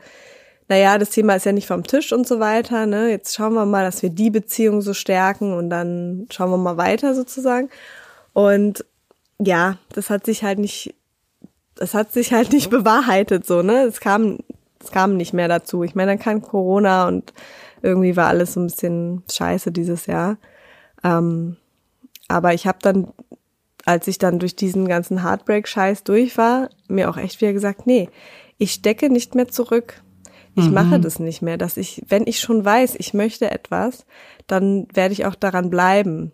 [0.67, 3.09] naja, das Thema ist ja nicht vom Tisch und so weiter, ne?
[3.09, 6.77] Jetzt schauen wir mal, dass wir die Beziehung so stärken und dann schauen wir mal
[6.77, 7.69] weiter sozusagen.
[8.33, 8.85] Und
[9.41, 10.95] ja, das hat sich halt nicht,
[11.75, 13.83] das hat sich halt nicht bewahrheitet so, ne?
[13.83, 14.39] Es kam,
[14.81, 15.83] es kam nicht mehr dazu.
[15.83, 17.33] Ich meine, dann kam Corona und
[17.81, 20.37] irgendwie war alles so ein bisschen scheiße dieses Jahr.
[21.03, 21.57] Ähm,
[22.27, 23.13] aber ich habe dann
[23.89, 28.09] als ich dann durch diesen ganzen Heartbreak-Scheiß durch war, mir auch echt wieder gesagt, nee,
[28.59, 30.03] ich stecke nicht mehr zurück.
[30.55, 30.73] Ich mhm.
[30.73, 34.05] mache das nicht mehr, dass ich, wenn ich schon weiß, ich möchte etwas,
[34.45, 36.33] dann werde ich auch daran bleiben.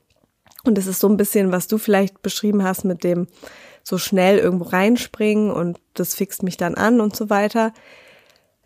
[0.68, 3.28] Und es ist so ein bisschen, was du vielleicht beschrieben hast mit dem
[3.84, 7.72] so schnell irgendwo reinspringen und das fixt mich dann an und so weiter,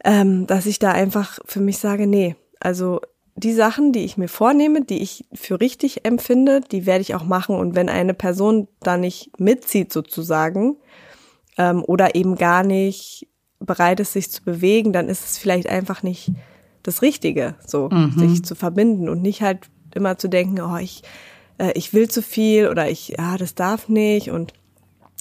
[0.04, 3.02] ähm, dass ich da einfach für mich sage, nee, also
[3.36, 7.24] die Sachen, die ich mir vornehme, die ich für richtig empfinde, die werde ich auch
[7.24, 7.56] machen.
[7.56, 10.78] Und wenn eine Person da nicht mitzieht sozusagen
[11.58, 13.28] ähm, oder eben gar nicht
[13.60, 16.32] bereit ist, sich zu bewegen, dann ist es vielleicht einfach nicht
[16.84, 18.18] das Richtige, so mhm.
[18.18, 21.04] sich zu verbinden und nicht halt immer zu denken, oh, ich,
[21.60, 24.53] äh, ich will zu viel oder ich, ja, das darf nicht und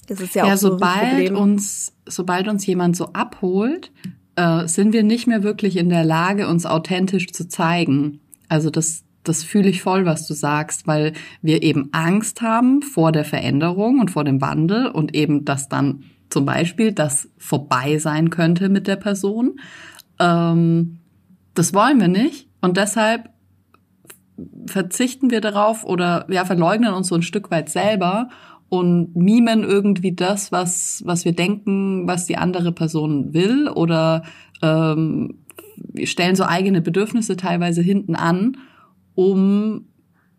[0.07, 3.91] es ist ja, ja auch so sobald uns, sobald uns jemand so abholt,
[4.35, 8.19] äh, sind wir nicht mehr wirklich in der Lage, uns authentisch zu zeigen.
[8.47, 11.13] Also das, das fühle ich voll, was du sagst, weil
[11.43, 16.05] wir eben Angst haben vor der Veränderung und vor dem Wandel und eben, dass dann
[16.29, 19.59] zum Beispiel das vorbei sein könnte mit der Person.
[20.19, 20.99] Ähm,
[21.53, 23.29] das wollen wir nicht und deshalb
[24.65, 28.29] verzichten wir darauf oder ja, verleugnen uns so ein Stück weit selber
[28.69, 34.23] und mimen irgendwie das, was, was wir denken, was die andere Person will oder
[34.61, 35.39] ähm,
[36.03, 38.57] stellen so eigene Bedürfnisse teilweise hinten an,
[39.15, 39.85] um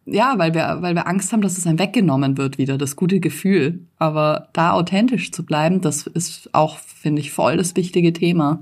[0.06, 3.20] ja, weil wir, weil wir Angst haben, dass es einem weggenommen wird wieder, das gute
[3.20, 3.86] Gefühl.
[3.98, 8.60] Aber da authentisch zu bleiben, das ist auch, finde ich, voll das wichtige Thema.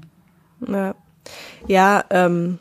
[0.66, 0.94] Ja,
[1.66, 2.58] ja ähm,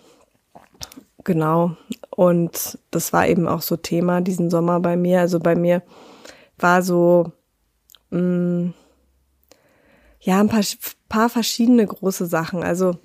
[1.28, 1.78] genau.
[2.10, 5.20] Und das war eben auch so Thema diesen Sommer bei mir.
[5.20, 5.84] Also bei mir
[6.58, 7.32] war so,
[8.10, 8.74] mh, mm,
[10.22, 10.64] ja, ein paar,
[11.08, 12.64] paar verschiedene große Sachen.
[12.64, 12.98] Also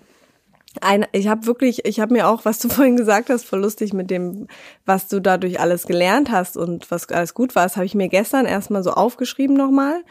[0.81, 3.93] ein, ich habe wirklich, ich habe mir auch, was du vorhin gesagt hast, voll lustig
[3.93, 4.49] mit dem,
[4.87, 8.09] was du dadurch alles gelernt hast und was alles gut war, das habe ich mir
[8.09, 10.03] gestern erstmal so aufgeschrieben nochmal.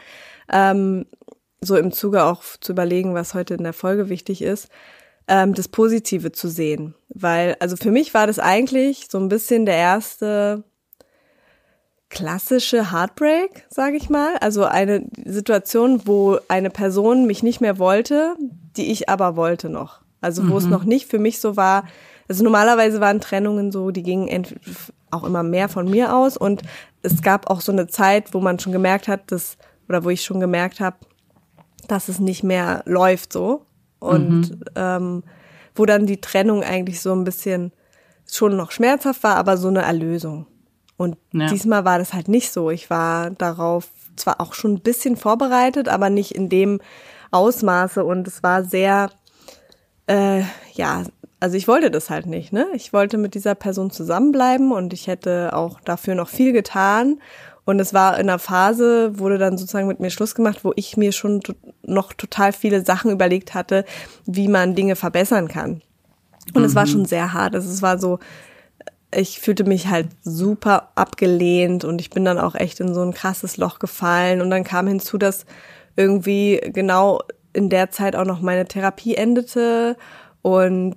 [0.48, 1.06] Ähm,
[1.60, 4.68] so im Zuge auch zu überlegen, was heute in der Folge wichtig ist,
[5.28, 6.94] ähm, das Positive zu sehen.
[7.08, 10.64] Weil, also für mich war das eigentlich so ein bisschen der erste
[12.08, 14.36] klassische Heartbreak, sage ich mal.
[14.38, 18.34] Also eine Situation, wo eine Person mich nicht mehr wollte,
[18.76, 20.00] die ich aber wollte noch.
[20.20, 20.58] Also wo mhm.
[20.58, 21.84] es noch nicht für mich so war.
[22.28, 24.46] Also normalerweise waren Trennungen so, die gingen
[25.10, 26.62] auch immer mehr von mir aus und
[27.02, 29.56] es gab auch so eine Zeit, wo man schon gemerkt hat, dass
[29.88, 30.96] oder wo ich schon gemerkt habe,
[31.88, 33.66] dass es nicht mehr läuft so
[34.02, 34.64] und mhm.
[34.76, 35.22] ähm,
[35.74, 37.72] wo dann die Trennung eigentlich so ein bisschen
[38.26, 40.46] schon noch schmerzhaft war, aber so eine Erlösung.
[40.96, 41.46] Und ja.
[41.46, 42.70] diesmal war das halt nicht so.
[42.70, 46.80] Ich war darauf zwar auch schon ein bisschen vorbereitet, aber nicht in dem
[47.30, 49.10] Ausmaße und es war sehr,
[50.06, 50.42] äh,
[50.74, 51.04] ja,
[51.40, 52.68] also ich wollte das halt nicht, ne?
[52.74, 57.20] Ich wollte mit dieser Person zusammenbleiben und ich hätte auch dafür noch viel getan.
[57.64, 60.96] Und es war in einer Phase, wurde dann sozusagen mit mir Schluss gemacht, wo ich
[60.96, 61.40] mir schon
[61.84, 63.84] noch total viele Sachen überlegt hatte,
[64.26, 65.82] wie man Dinge verbessern kann.
[66.54, 66.66] Und mhm.
[66.66, 66.90] es war mhm.
[66.90, 67.54] schon sehr hart.
[67.54, 68.18] Also es war so,
[69.14, 73.14] ich fühlte mich halt super abgelehnt und ich bin dann auch echt in so ein
[73.14, 74.40] krasses Loch gefallen.
[74.40, 75.44] Und dann kam hinzu, dass
[75.96, 77.20] irgendwie genau
[77.52, 79.96] in der Zeit auch noch meine Therapie endete
[80.40, 80.96] und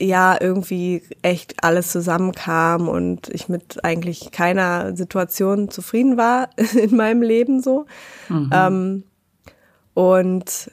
[0.00, 7.22] ja, irgendwie echt alles zusammenkam und ich mit eigentlich keiner Situation zufrieden war in meinem
[7.22, 7.86] Leben so.
[8.28, 8.50] Mhm.
[8.52, 9.04] Ähm,
[9.94, 10.70] und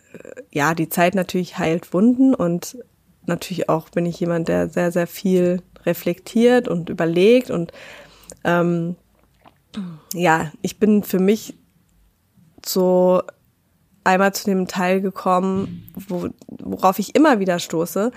[0.52, 2.78] ja, die Zeit natürlich heilt Wunden und
[3.26, 7.72] natürlich auch bin ich jemand, der sehr, sehr viel reflektiert und überlegt und
[8.44, 8.96] ähm,
[10.14, 11.56] ja, ich bin für mich
[12.66, 13.22] so
[14.04, 18.12] einmal zu dem Teil gekommen, wo, worauf ich immer wieder stoße.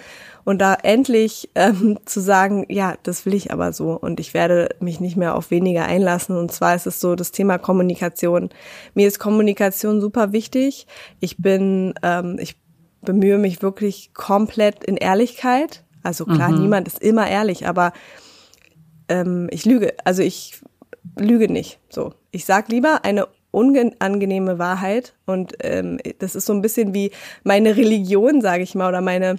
[0.44, 4.70] Und da endlich ähm, zu sagen, ja, das will ich aber so und ich werde
[4.80, 6.36] mich nicht mehr auf weniger einlassen.
[6.36, 8.50] Und zwar ist es so das Thema Kommunikation.
[8.94, 10.86] Mir ist Kommunikation super wichtig.
[11.20, 12.56] Ich bin, ähm, ich
[13.02, 15.84] bemühe mich wirklich komplett in Ehrlichkeit.
[16.02, 16.62] Also klar, mhm.
[16.62, 17.92] niemand ist immer ehrlich, aber
[19.08, 19.94] ähm, ich lüge.
[20.04, 20.60] Also ich
[21.16, 21.78] lüge nicht.
[21.88, 27.12] So, ich sag lieber eine unangenehme Wahrheit und ähm, das ist so ein bisschen wie
[27.44, 29.36] meine Religion, sage ich mal, oder meine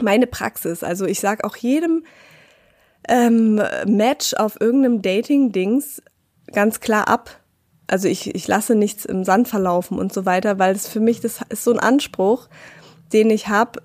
[0.00, 0.82] meine Praxis.
[0.82, 2.04] Also ich sag auch jedem
[3.08, 6.02] ähm, Match auf irgendeinem Dating-Dings
[6.52, 7.40] ganz klar ab.
[7.86, 11.20] Also ich, ich lasse nichts im Sand verlaufen und so weiter, weil es für mich,
[11.20, 12.48] das ist so ein Anspruch,
[13.12, 13.82] den ich habe.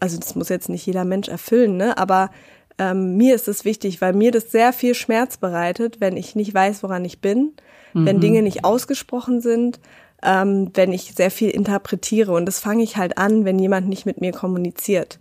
[0.00, 1.98] Also das muss jetzt nicht jeder Mensch erfüllen, ne?
[1.98, 2.30] Aber
[2.78, 6.52] ähm, mir ist es wichtig, weil mir das sehr viel Schmerz bereitet, wenn ich nicht
[6.52, 7.52] weiß, woran ich bin,
[7.92, 8.06] mhm.
[8.06, 9.78] wenn Dinge nicht ausgesprochen sind,
[10.22, 12.32] ähm, wenn ich sehr viel interpretiere.
[12.32, 15.20] Und das fange ich halt an, wenn jemand nicht mit mir kommuniziert.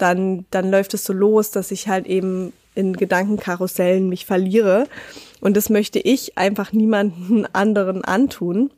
[0.00, 4.86] Dann, dann läuft es so los, dass ich halt eben in Gedankenkarussellen mich verliere.
[5.40, 8.70] Und das möchte ich einfach niemanden anderen antun.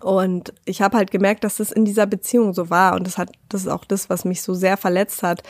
[0.00, 2.94] Und ich habe halt gemerkt, dass das in dieser Beziehung so war.
[2.94, 5.42] Und das hat, das ist auch das, was mich so sehr verletzt hat,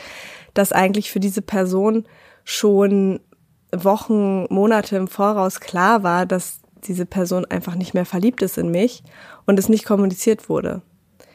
[0.53, 2.05] dass eigentlich für diese Person
[2.43, 3.19] schon
[3.71, 8.69] Wochen, Monate im Voraus klar war, dass diese Person einfach nicht mehr verliebt ist in
[8.69, 9.03] mich
[9.45, 10.81] und es nicht kommuniziert wurde.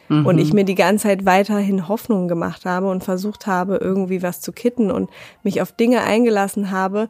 [0.09, 0.25] Mhm.
[0.25, 4.41] Und ich mir die ganze Zeit weiterhin Hoffnungen gemacht habe und versucht habe, irgendwie was
[4.41, 5.09] zu kitten und
[5.43, 7.09] mich auf Dinge eingelassen habe,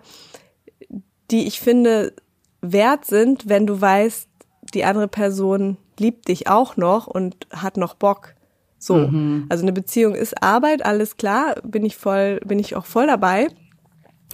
[1.32, 2.14] die ich finde
[2.62, 4.28] wert sind, wenn du weißt,
[4.74, 8.36] die andere Person liebt dich auch noch und hat noch Bock.
[8.80, 8.96] So.
[8.96, 9.46] Mhm.
[9.50, 13.48] Also eine Beziehung ist Arbeit, alles klar, bin ich voll, bin ich auch voll dabei.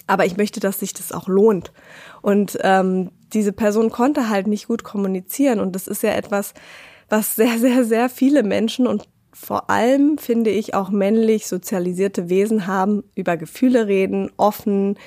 [0.05, 1.71] Aber ich möchte, dass sich das auch lohnt.
[2.21, 5.61] Und ähm, diese Person konnte halt nicht gut kommunizieren.
[5.61, 6.53] Und das ist ja etwas,
[7.13, 12.65] was sehr, sehr, sehr viele Menschen und vor allem finde ich auch männlich sozialisierte Wesen
[12.65, 14.97] haben, über Gefühle reden, offen,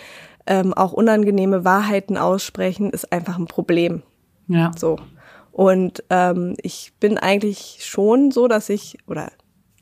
[0.46, 4.02] ähm, auch unangenehme Wahrheiten aussprechen, ist einfach ein Problem.
[4.46, 4.70] Ja.
[4.76, 4.98] So.
[5.50, 9.32] Und ähm, ich bin eigentlich schon so, dass ich, oder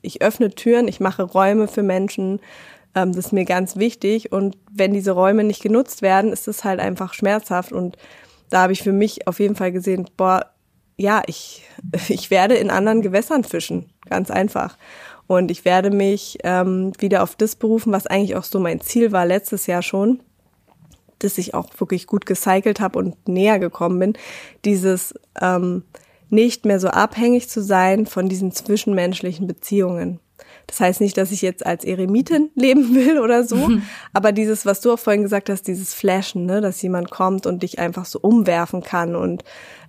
[0.01, 2.41] ich öffne Türen, ich mache Räume für Menschen.
[2.95, 4.33] Ähm, das ist mir ganz wichtig.
[4.33, 7.73] Und wenn diese Räume nicht genutzt werden, ist es halt einfach schmerzhaft.
[7.73, 7.99] Und
[8.49, 10.54] da habe ich für mich auf jeden Fall gesehen, boah,
[10.97, 11.63] ja, ich,
[12.09, 13.91] ich werde in anderen Gewässern fischen.
[14.09, 14.77] Ganz einfach.
[15.27, 19.13] Und ich werde mich ähm, wieder auf das berufen, was eigentlich auch so mein Ziel
[19.13, 20.21] war letztes Jahr schon
[21.25, 24.13] dass ich auch wirklich gut gecycelt habe und näher gekommen bin,
[24.65, 25.83] dieses ähm,
[26.29, 30.21] nicht mehr so abhängig zu sein von diesen zwischenmenschlichen Beziehungen.
[30.67, 33.83] Das heißt nicht, dass ich jetzt als Eremitin leben will oder so, mhm.
[34.13, 37.63] aber dieses, was du auch vorhin gesagt hast, dieses Flashen, ne, dass jemand kommt und
[37.63, 39.45] dich einfach so umwerfen kann und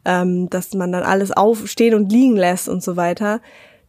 [0.06, 3.42] ähm, dass man dann alles aufstehen und liegen lässt und so weiter,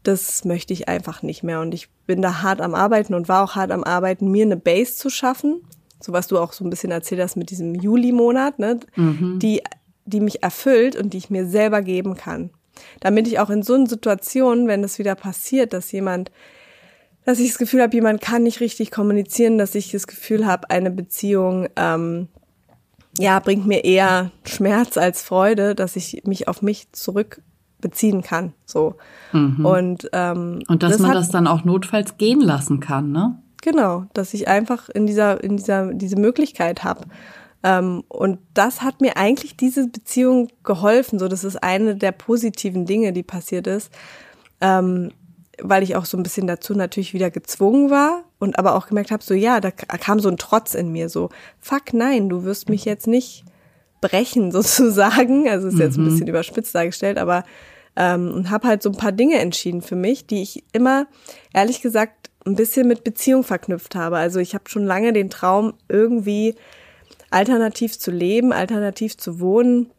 [0.02, 1.60] das möchte ich einfach nicht mehr.
[1.60, 4.56] Und ich bin da hart am Arbeiten und war auch hart am Arbeiten, mir eine
[4.56, 5.60] Base zu schaffen,
[6.00, 9.38] so was du auch so ein bisschen erzählt hast mit diesem Juli-Monat, ne, mhm.
[9.40, 9.62] die,
[10.04, 12.50] die mich erfüllt und die ich mir selber geben kann.
[13.00, 16.30] Damit ich auch in so einer Situation, wenn das wieder passiert, dass jemand,
[17.26, 20.70] dass ich das Gefühl habe, jemand kann nicht richtig kommunizieren, dass ich das Gefühl habe,
[20.70, 22.28] eine Beziehung ähm,
[23.18, 27.42] ja bringt mir eher Schmerz als Freude, dass ich mich auf mich zurück
[27.80, 28.52] beziehen kann.
[28.64, 28.94] So.
[29.32, 29.66] Mhm.
[29.66, 33.38] Und, ähm, und dass das man hat, das dann auch notfalls gehen lassen kann, ne?
[33.60, 37.06] Genau, dass ich einfach in dieser, in dieser, diese Möglichkeit habe.
[37.64, 41.18] Ähm, und das hat mir eigentlich diese Beziehung geholfen.
[41.18, 43.90] So, das ist eine der positiven Dinge, die passiert ist.
[44.60, 45.10] Ähm,
[45.62, 49.10] weil ich auch so ein bisschen dazu natürlich wieder gezwungen war und aber auch gemerkt
[49.10, 51.30] habe, so ja, da kam so ein Trotz in mir, so
[51.60, 53.44] fuck nein, du wirst mich jetzt nicht
[54.00, 56.10] brechen sozusagen, also ist jetzt ein mhm.
[56.10, 57.44] bisschen überspitzt dargestellt, aber
[57.96, 61.06] ähm, und habe halt so ein paar Dinge entschieden für mich, die ich immer
[61.54, 64.18] ehrlich gesagt ein bisschen mit Beziehung verknüpft habe.
[64.18, 66.54] Also ich habe schon lange den Traum irgendwie
[67.30, 69.90] alternativ zu leben, alternativ zu wohnen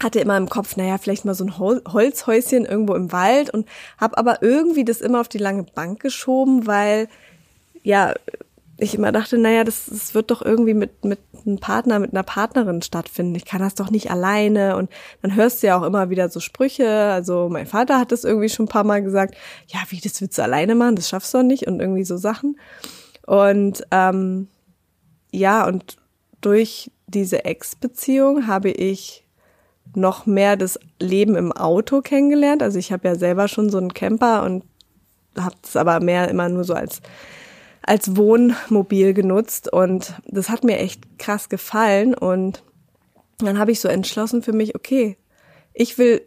[0.00, 3.68] hatte immer im Kopf, naja, vielleicht mal so ein Holzhäuschen irgendwo im Wald und
[3.98, 7.08] habe aber irgendwie das immer auf die lange Bank geschoben, weil
[7.82, 8.14] ja,
[8.80, 12.22] ich immer dachte, naja, das, das wird doch irgendwie mit, mit einem Partner, mit einer
[12.22, 13.34] Partnerin stattfinden.
[13.34, 14.76] Ich kann das doch nicht alleine.
[14.76, 14.88] Und
[15.20, 16.88] dann hörst du ja auch immer wieder so Sprüche.
[16.88, 19.34] Also mein Vater hat das irgendwie schon ein paar Mal gesagt,
[19.66, 22.16] ja, wie, das willst du alleine machen, das schaffst du doch nicht und irgendwie so
[22.16, 22.58] Sachen.
[23.26, 24.46] Und ähm,
[25.32, 25.96] ja, und
[26.40, 29.24] durch diese Ex-Beziehung habe ich
[29.94, 32.62] noch mehr das Leben im Auto kennengelernt.
[32.62, 34.64] Also ich habe ja selber schon so einen Camper und
[35.36, 37.00] habe es aber mehr immer nur so als
[37.82, 42.62] als Wohnmobil genutzt und das hat mir echt krass gefallen und
[43.38, 45.16] dann habe ich so entschlossen für mich, okay,
[45.72, 46.20] ich will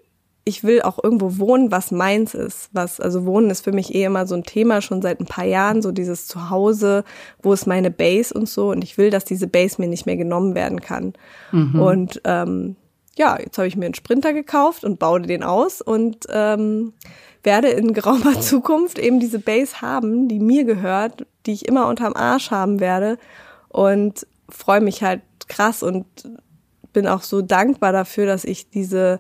[0.44, 2.70] ich will auch irgendwo wohnen, was meins ist.
[2.74, 5.46] Was, also Wohnen ist für mich eh immer so ein Thema, schon seit ein paar
[5.46, 7.04] Jahren, so dieses Zuhause,
[7.44, 8.72] wo ist meine Base und so.
[8.72, 11.14] Und ich will, dass diese Base mir nicht mehr genommen werden kann.
[11.52, 11.80] Mhm.
[11.80, 12.76] Und ähm,
[13.18, 16.94] ja, jetzt habe ich mir einen Sprinter gekauft und baue den aus und ähm,
[17.44, 22.14] werde in geraumer Zukunft eben diese Base haben, die mir gehört, die ich immer unterm
[22.14, 23.18] Arsch haben werde
[23.70, 26.06] und freue mich halt krass und
[26.94, 29.20] bin auch so dankbar dafür, dass ich diese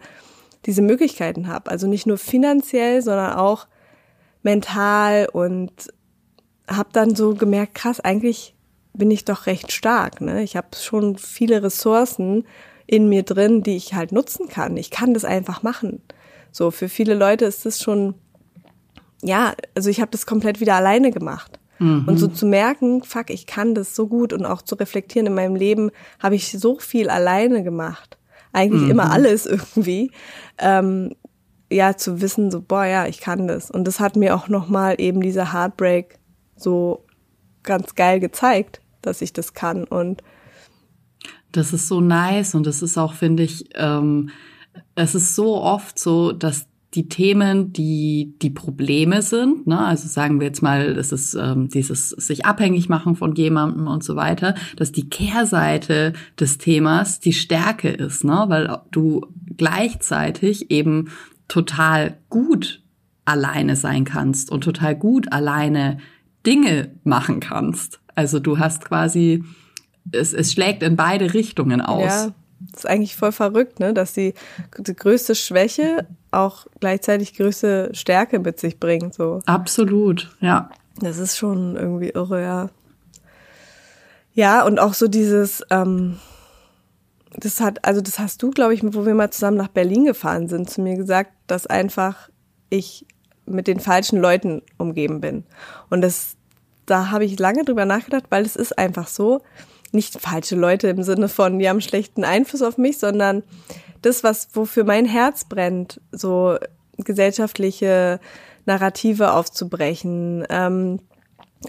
[0.66, 1.72] diese Möglichkeiten habe.
[1.72, 3.68] Also nicht nur finanziell, sondern auch
[4.44, 5.72] mental und
[6.68, 8.56] habe dann so gemerkt, krass, eigentlich
[8.94, 10.22] bin ich doch recht stark.
[10.22, 10.44] Ne?
[10.44, 12.46] Ich habe schon viele Ressourcen
[12.88, 14.78] in mir drin, die ich halt nutzen kann.
[14.78, 16.02] Ich kann das einfach machen.
[16.52, 18.16] So, für viele Leute ist das schon,
[19.22, 21.60] ja, also ich habe das komplett wieder alleine gemacht.
[21.80, 22.06] Mhm.
[22.08, 25.34] Und so zu merken, fuck, ich kann das so gut und auch zu reflektieren in
[25.34, 28.18] meinem Leben, habe ich so viel alleine gemacht.
[28.54, 28.92] Eigentlich mhm.
[28.92, 30.12] immer alles irgendwie.
[30.58, 31.16] Ähm,
[31.72, 33.72] ja, zu wissen, so, boah, ja, ich kann das.
[33.72, 36.20] Und das hat mir auch nochmal eben dieser Heartbreak
[36.58, 37.06] so
[37.64, 39.86] ganz geil gezeigt, dass ich das kann.
[39.86, 40.22] Und
[41.52, 44.30] das ist so nice und das ist auch, finde ich, ähm,
[44.95, 50.39] es ist so oft so, dass die Themen, die die Probleme sind, ne, also sagen
[50.39, 54.56] wir jetzt mal, es ist ähm, dieses sich abhängig machen von jemandem und so weiter,
[54.76, 59.26] dass die Kehrseite des Themas die Stärke ist, ne, weil du
[59.56, 61.12] gleichzeitig eben
[61.47, 62.82] total gut
[63.24, 65.97] alleine sein kannst und total gut alleine
[66.45, 68.02] Dinge machen kannst.
[68.16, 69.43] Also du hast quasi
[70.12, 72.04] es, es schlägt in beide Richtungen aus.
[72.04, 72.32] Ja,
[72.72, 73.93] das ist eigentlich voll verrückt, ne?
[73.93, 74.34] dass die,
[74.78, 79.14] die größte Schwäche auch gleichzeitig größte Stärke mit sich bringt.
[79.14, 79.39] So.
[79.45, 80.70] Absolut, ja.
[80.99, 82.70] Das ist schon irgendwie irre, ja.
[84.34, 86.20] Ja, und auch so dieses, ähm,
[87.36, 90.47] das hat, also das hast du, glaube ich, wo wir mal zusammen nach Berlin gefahren
[90.47, 92.30] sind, zu mir gesagt, dass einfach
[92.70, 93.06] ich
[93.45, 95.43] mit den falschen Leuten umgeben bin.
[95.89, 96.36] Und das,
[96.86, 99.41] da habe ich lange drüber nachgedacht, weil es ist einfach so,
[99.92, 103.44] nicht falsche Leute im Sinne von, die haben schlechten Einfluss auf mich, sondern
[104.02, 106.58] das, was, wofür mein Herz brennt, so
[106.98, 108.20] gesellschaftliche
[108.66, 111.00] Narrative aufzubrechen, ähm,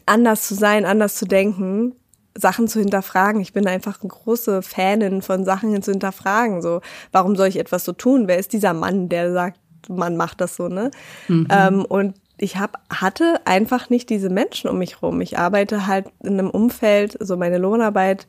[0.06, 1.94] anders zu sein, anders zu denken,
[2.34, 3.40] Sachen zu hinterfragen.
[3.40, 6.62] Ich bin einfach eine große Fanin von Sachen zu hinterfragen.
[6.62, 6.80] So,
[7.12, 8.26] warum soll ich etwas so tun?
[8.26, 9.58] Wer ist dieser Mann, der sagt,
[9.88, 10.90] man macht das so, ne?
[11.28, 11.48] Mhm.
[11.50, 15.20] Ähm, und ich hab, hatte einfach nicht diese Menschen um mich rum.
[15.20, 18.26] Ich arbeite halt in einem Umfeld, so meine Lohnarbeit,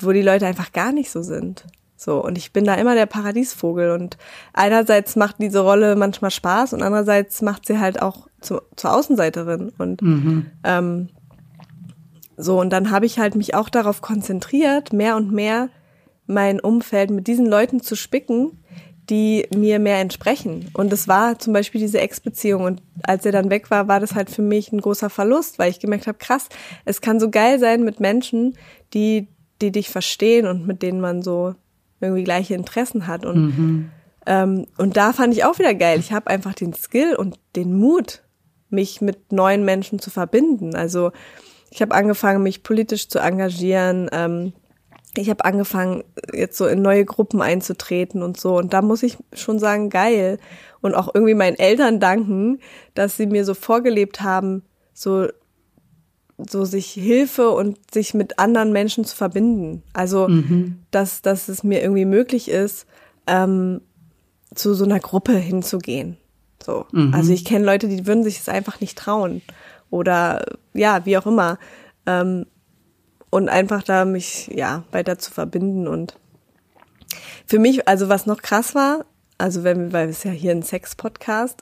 [0.00, 1.64] wo die Leute einfach gar nicht so sind.
[1.96, 3.92] So, und ich bin da immer der Paradiesvogel.
[3.92, 4.18] Und
[4.52, 9.72] einerseits macht diese Rolle manchmal Spaß und andererseits macht sie halt auch zu, zur Außenseiterin.
[9.78, 10.46] Und mhm.
[10.64, 11.08] ähm,
[12.36, 15.68] so, und dann habe ich halt mich auch darauf konzentriert, mehr und mehr
[16.26, 18.58] mein Umfeld mit diesen Leuten zu spicken,
[19.10, 20.70] die mir mehr entsprechen.
[20.72, 22.64] Und es war zum Beispiel diese Ex-Beziehung.
[22.64, 25.70] Und als er dann weg war, war das halt für mich ein großer Verlust, weil
[25.70, 26.48] ich gemerkt habe, krass,
[26.84, 28.56] es kann so geil sein mit Menschen,
[28.94, 29.28] die,
[29.60, 31.54] die dich verstehen und mit denen man so
[32.00, 33.26] irgendwie gleiche Interessen hat.
[33.26, 33.90] Und, mhm.
[34.26, 35.98] ähm, und da fand ich auch wieder geil.
[36.00, 38.22] Ich habe einfach den Skill und den Mut,
[38.70, 40.74] mich mit neuen Menschen zu verbinden.
[40.74, 41.12] Also
[41.70, 44.08] ich habe angefangen, mich politisch zu engagieren.
[44.12, 44.52] Ähm,
[45.16, 48.56] ich habe angefangen, jetzt so in neue Gruppen einzutreten und so.
[48.58, 50.38] Und da muss ich schon sagen, geil.
[50.80, 52.58] Und auch irgendwie meinen Eltern danken,
[52.94, 54.62] dass sie mir so vorgelebt haben,
[54.92, 55.28] so,
[56.38, 59.82] so sich Hilfe und sich mit anderen Menschen zu verbinden.
[59.92, 60.80] Also, mhm.
[60.90, 62.86] dass, dass es mir irgendwie möglich ist,
[63.26, 63.80] ähm,
[64.54, 66.16] zu so einer Gruppe hinzugehen.
[66.62, 66.86] So.
[66.92, 67.14] Mhm.
[67.14, 69.42] Also ich kenne Leute, die würden sich es einfach nicht trauen.
[69.90, 71.58] Oder ja, wie auch immer.
[72.06, 72.46] Ähm,
[73.34, 76.14] und einfach da mich ja weiter zu verbinden und
[77.46, 79.06] für mich, also was noch krass war,
[79.38, 81.60] also wenn wir, weil es ja hier ein Sex-Podcast,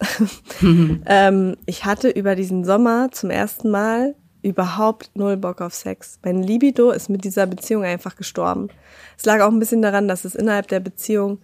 [1.07, 6.18] ähm, ich hatte über diesen Sommer zum ersten Mal überhaupt null Bock auf Sex.
[6.23, 8.68] Mein Libido ist mit dieser Beziehung einfach gestorben.
[9.16, 11.39] Es lag auch ein bisschen daran, dass es innerhalb der Beziehung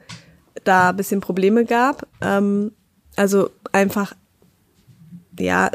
[0.62, 2.06] da ein bisschen Probleme gab.
[2.20, 2.72] Ähm,
[3.16, 4.14] also einfach,
[5.40, 5.70] ja,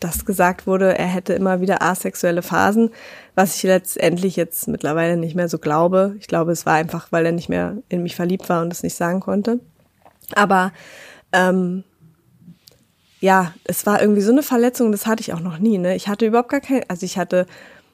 [0.00, 2.90] dass gesagt wurde, er hätte immer wieder asexuelle Phasen,
[3.34, 6.16] was ich letztendlich jetzt mittlerweile nicht mehr so glaube.
[6.20, 8.82] Ich glaube, es war einfach, weil er nicht mehr in mich verliebt war und es
[8.82, 9.60] nicht sagen konnte.
[10.34, 10.72] Aber
[11.32, 11.84] ähm,
[13.20, 15.78] ja, es war irgendwie so eine Verletzung, das hatte ich auch noch nie.
[15.78, 15.96] Ne?
[15.96, 17.46] Ich hatte überhaupt gar kein, also ich hatte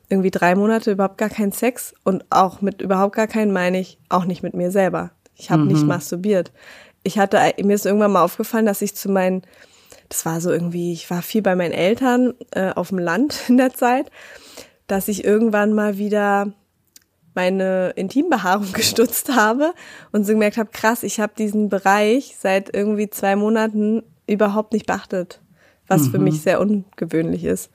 [0.09, 3.99] irgendwie drei Monate überhaupt gar keinen Sex und auch mit überhaupt gar keinen meine ich
[4.09, 5.13] auch nicht mit mir selber.
[5.37, 5.69] Ich habe mhm.
[5.69, 6.53] nicht masturbiert.
[7.03, 9.43] Ich hatte, mir ist irgendwann mal aufgefallen, dass ich zu meinen,
[10.11, 13.57] das war so irgendwie, ich war viel bei meinen Eltern äh, auf dem Land in
[13.57, 14.11] der Zeit,
[14.87, 16.53] dass ich irgendwann mal wieder
[17.35, 19.73] meine Intimbehaarung gestutzt habe
[20.13, 24.87] und so gemerkt habe, krass, ich habe diesen Bereich seit irgendwie zwei Monaten überhaupt nicht
[24.87, 25.41] beachtet,
[25.87, 26.11] was mhm.
[26.11, 27.71] für mich sehr ungewöhnlich ist.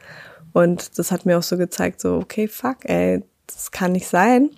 [0.54, 4.52] Und das hat mir auch so gezeigt, so, okay, fuck, ey, das kann nicht sein.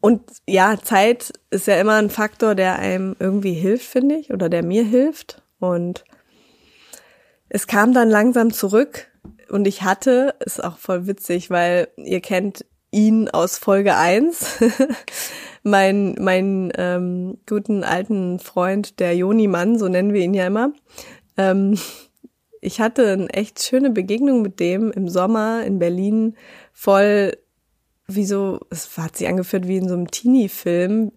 [0.00, 4.48] Und ja, Zeit ist ja immer ein Faktor, der einem irgendwie hilft, finde ich, oder
[4.48, 5.42] der mir hilft.
[5.58, 6.04] Und
[7.48, 9.08] es kam dann langsam zurück
[9.48, 14.58] und ich hatte, ist auch voll witzig, weil ihr kennt ihn aus Folge 1,
[15.62, 20.72] mein, mein ähm, guten alten Freund, der Joni-Mann, so nennen wir ihn ja immer.
[21.36, 21.78] Ähm,
[22.60, 26.36] ich hatte eine echt schöne Begegnung mit dem im Sommer in Berlin,
[26.72, 27.36] voll
[28.08, 31.12] wie so, es hat sich angeführt wie in so einem Teenie-Film,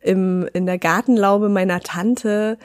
[0.00, 2.58] im, in der Gartenlaube meiner Tante,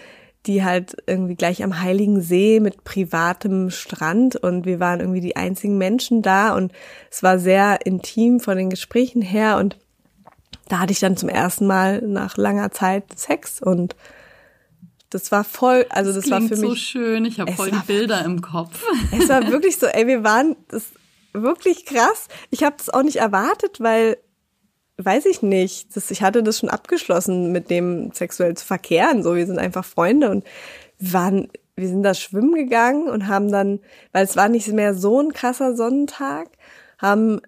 [0.48, 5.36] die halt irgendwie gleich am Heiligen See mit privatem Strand und wir waren irgendwie die
[5.36, 6.72] einzigen Menschen da und
[7.12, 9.78] es war sehr intim von den Gesprächen her und
[10.68, 13.96] da hatte ich dann zum ersten Mal nach langer Zeit Sex und
[15.10, 17.26] das war voll, also das, das war für mich so schön.
[17.26, 18.84] Ich habe voll die Bilder im Kopf.
[19.18, 20.88] Es war wirklich so, ey, wir waren das
[21.32, 22.28] wirklich krass.
[22.50, 24.18] Ich habe das auch nicht erwartet, weil
[24.98, 25.96] weiß ich nicht.
[25.96, 29.24] Das, ich hatte das schon abgeschlossen, mit dem sexuell zu verkehren.
[29.24, 30.46] So, wir sind einfach Freunde und
[31.00, 33.80] waren, wir sind da schwimmen gegangen und haben dann,
[34.12, 36.50] weil es war nicht mehr so ein krasser Sonnentag,
[36.98, 37.42] haben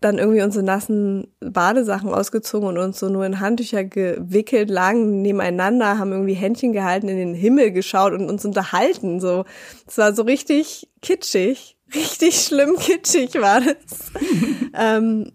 [0.00, 5.98] dann irgendwie unsere nassen Badesachen ausgezogen und uns so nur in Handtücher gewickelt, lagen nebeneinander,
[5.98, 9.20] haben irgendwie Händchen gehalten, in den Himmel geschaut und uns unterhalten.
[9.20, 9.44] So,
[9.86, 14.10] es war so richtig kitschig, richtig schlimm kitschig war das.
[14.74, 15.32] ähm,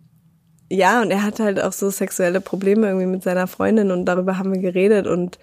[0.70, 4.38] ja, und er hat halt auch so sexuelle Probleme irgendwie mit seiner Freundin und darüber
[4.38, 5.38] haben wir geredet und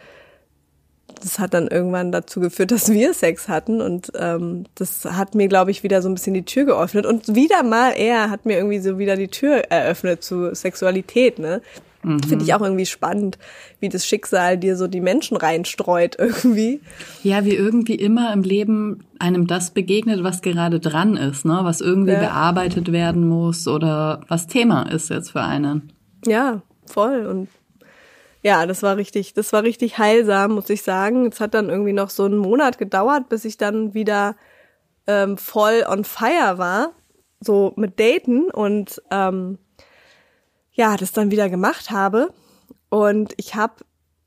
[1.20, 5.48] das hat dann irgendwann dazu geführt, dass wir Sex hatten und ähm, das hat mir,
[5.48, 8.56] glaube ich, wieder so ein bisschen die Tür geöffnet und wieder mal er hat mir
[8.56, 11.62] irgendwie so wieder die Tür eröffnet zu Sexualität, ne?
[12.02, 12.22] Mhm.
[12.22, 13.38] Finde ich auch irgendwie spannend,
[13.80, 16.80] wie das Schicksal dir so die Menschen reinstreut irgendwie.
[17.22, 21.60] Ja, wie irgendwie immer im Leben einem das begegnet, was gerade dran ist, ne?
[21.62, 22.20] Was irgendwie ja.
[22.20, 25.92] bearbeitet werden muss oder was Thema ist jetzt für einen.
[26.26, 27.26] Ja, voll.
[27.26, 27.48] Und
[28.42, 31.26] ja, das war richtig, das war richtig heilsam, muss ich sagen.
[31.26, 34.34] Es hat dann irgendwie noch so einen Monat gedauert, bis ich dann wieder
[35.06, 36.92] ähm, voll on fire war,
[37.40, 39.58] so mit Daten und ähm,
[40.72, 42.32] ja, das dann wieder gemacht habe.
[42.88, 43.74] Und ich habe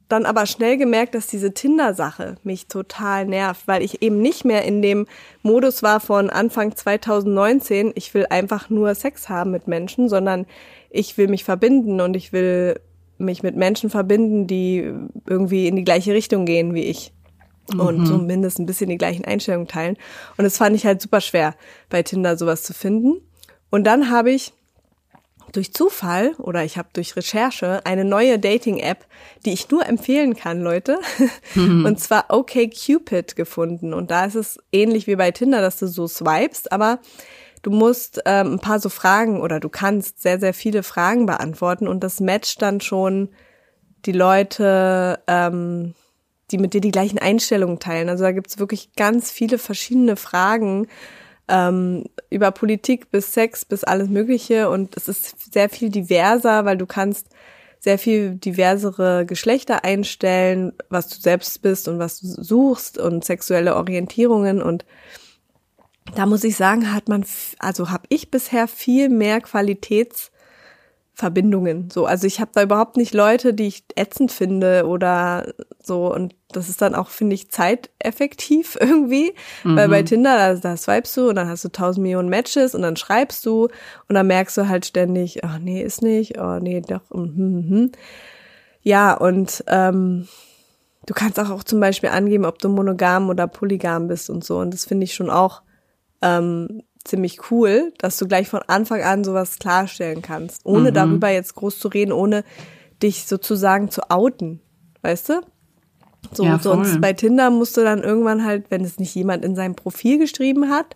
[0.07, 4.63] dann aber schnell gemerkt, dass diese Tinder-Sache mich total nervt, weil ich eben nicht mehr
[4.63, 5.07] in dem
[5.41, 10.45] Modus war von Anfang 2019, ich will einfach nur Sex haben mit Menschen, sondern
[10.89, 12.79] ich will mich verbinden und ich will
[13.17, 14.93] mich mit Menschen verbinden, die
[15.27, 17.11] irgendwie in die gleiche Richtung gehen wie ich.
[17.75, 18.05] Und mhm.
[18.05, 19.97] zumindest ein bisschen die gleichen Einstellungen teilen.
[20.37, 21.55] Und das fand ich halt super schwer,
[21.89, 23.21] bei Tinder sowas zu finden.
[23.71, 24.53] Und dann habe ich
[25.55, 29.05] durch Zufall oder ich habe durch Recherche eine neue Dating-App,
[29.45, 30.99] die ich nur empfehlen kann, Leute.
[31.53, 31.85] Mhm.
[31.85, 33.93] Und zwar OkCupid gefunden.
[33.93, 36.99] Und da ist es ähnlich wie bei Tinder, dass du so swipest, aber
[37.61, 41.87] du musst ähm, ein paar so Fragen oder du kannst sehr, sehr viele Fragen beantworten
[41.87, 43.29] und das matcht dann schon
[44.05, 45.95] die Leute, ähm,
[46.51, 48.09] die mit dir die gleichen Einstellungen teilen.
[48.09, 50.87] Also da gibt's wirklich ganz viele verschiedene Fragen
[51.47, 54.69] ähm, über Politik bis Sex bis alles Mögliche.
[54.69, 57.27] Und es ist sehr viel diverser, weil du kannst
[57.79, 63.75] sehr viel diversere Geschlechter einstellen, was du selbst bist und was du suchst und sexuelle
[63.75, 64.61] Orientierungen.
[64.61, 64.85] Und
[66.15, 67.25] da muss ich sagen, hat man,
[67.59, 70.34] also habe ich bisher viel mehr Qualitätsfragen
[71.15, 71.89] Verbindungen.
[71.89, 76.13] So, also ich habe da überhaupt nicht Leute, die ich ätzend finde oder so.
[76.13, 79.33] Und das ist dann auch, finde ich, zeiteffektiv irgendwie.
[79.63, 79.75] Mhm.
[79.77, 80.05] Weil bei mhm.
[80.05, 83.45] Tinder, da, da swipest du und dann hast du tausend Millionen Matches und dann schreibst
[83.45, 83.69] du
[84.09, 87.83] und dann merkst du halt ständig, oh nee, ist nicht, oh nee, doch, mm, mm,
[87.83, 87.91] mm.
[88.81, 90.27] Ja, und ähm,
[91.05, 94.59] du kannst auch, auch zum Beispiel angeben, ob du monogam oder polygam bist und so.
[94.59, 95.61] Und das finde ich schon auch
[96.21, 100.95] ähm, ziemlich cool, dass du gleich von Anfang an sowas klarstellen kannst, ohne mhm.
[100.95, 102.43] darüber jetzt groß zu reden, ohne
[103.01, 104.61] dich sozusagen zu outen,
[105.01, 105.41] weißt du?
[106.33, 109.55] So, ja, sonst bei Tinder musst du dann irgendwann halt, wenn es nicht jemand in
[109.55, 110.95] seinem Profil geschrieben hat,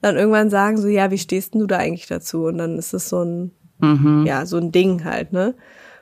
[0.00, 2.44] dann irgendwann sagen so, ja, wie stehst denn du da eigentlich dazu?
[2.44, 4.24] Und dann ist es so ein, mhm.
[4.26, 5.54] ja, so ein Ding halt, ne?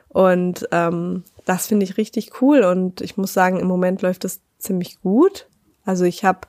[0.09, 4.41] Und ähm, das finde ich richtig cool und ich muss sagen, im Moment läuft es
[4.57, 5.47] ziemlich gut.
[5.85, 6.41] Also ich habe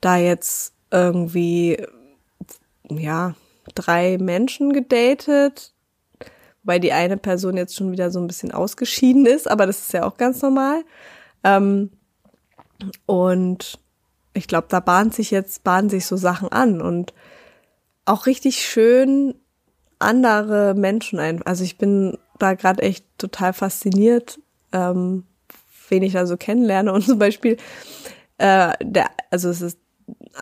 [0.00, 1.78] da jetzt irgendwie
[2.90, 3.34] ja,
[3.74, 5.72] drei Menschen gedatet,
[6.62, 9.92] weil die eine Person jetzt schon wieder so ein bisschen ausgeschieden ist, aber das ist
[9.92, 10.84] ja auch ganz normal.
[11.44, 11.90] Ähm,
[13.06, 13.78] und
[14.34, 17.12] ich glaube, da bahnt sich jetzt, bahnen sich so Sachen an und
[18.04, 19.34] auch richtig schön
[19.98, 21.42] andere Menschen ein.
[21.42, 24.38] Also ich bin da gerade echt total fasziniert,
[24.72, 25.24] ähm,
[25.88, 26.92] wen ich da so kennenlerne.
[26.92, 27.56] Und zum Beispiel,
[28.38, 29.78] äh, der, also es ist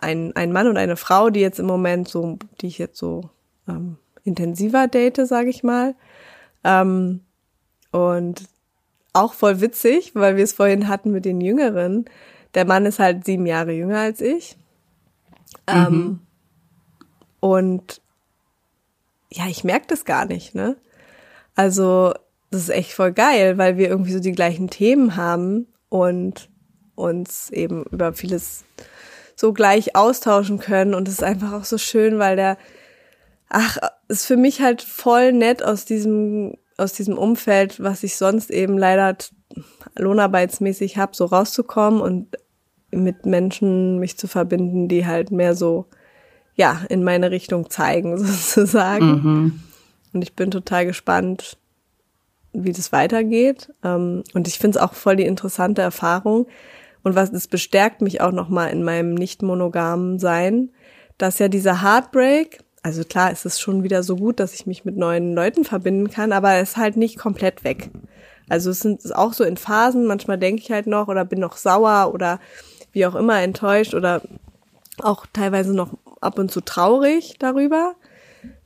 [0.01, 3.29] ein, ein Mann und eine Frau, die jetzt im Moment so, die ich jetzt so
[3.67, 5.95] ähm, intensiver date, sage ich mal.
[6.63, 7.21] Ähm,
[7.91, 8.43] und
[9.13, 12.05] auch voll witzig, weil wir es vorhin hatten mit den Jüngeren.
[12.53, 14.57] Der Mann ist halt sieben Jahre jünger als ich.
[15.65, 16.19] Ähm, mhm.
[17.39, 18.01] und
[19.31, 20.77] ja, ich merke das gar nicht, ne?
[21.55, 22.13] Also,
[22.51, 26.49] das ist echt voll geil, weil wir irgendwie so die gleichen Themen haben und
[26.95, 28.63] uns eben über vieles
[29.37, 30.95] so gleich austauschen können.
[30.95, 32.57] Und es ist einfach auch so schön, weil der,
[33.49, 33.77] ach,
[34.07, 38.77] ist für mich halt voll nett aus diesem, aus diesem Umfeld, was ich sonst eben
[38.77, 39.15] leider
[39.95, 42.35] lohnarbeitsmäßig habe, so rauszukommen und
[42.89, 45.85] mit Menschen mich zu verbinden, die halt mehr so,
[46.55, 49.05] ja, in meine Richtung zeigen, sozusagen.
[49.05, 49.59] Mhm.
[50.13, 51.57] Und ich bin total gespannt,
[52.53, 53.71] wie das weitergeht.
[53.83, 56.47] Ähm, und ich finde es auch voll die interessante Erfahrung,
[57.07, 60.71] und was es bestärkt mich auch nochmal in meinem nicht monogamen Sein,
[61.17, 64.83] dass ja dieser Heartbreak, also klar ist es schon wieder so gut, dass ich mich
[64.83, 67.91] mit neuen Leuten verbinden kann, aber es ist halt nicht komplett weg.
[68.49, 71.55] Also es sind auch so in Phasen, manchmal denke ich halt noch oder bin noch
[71.55, 72.41] sauer oder
[72.91, 74.21] wie auch immer enttäuscht oder
[75.01, 77.95] auch teilweise noch ab und zu traurig darüber,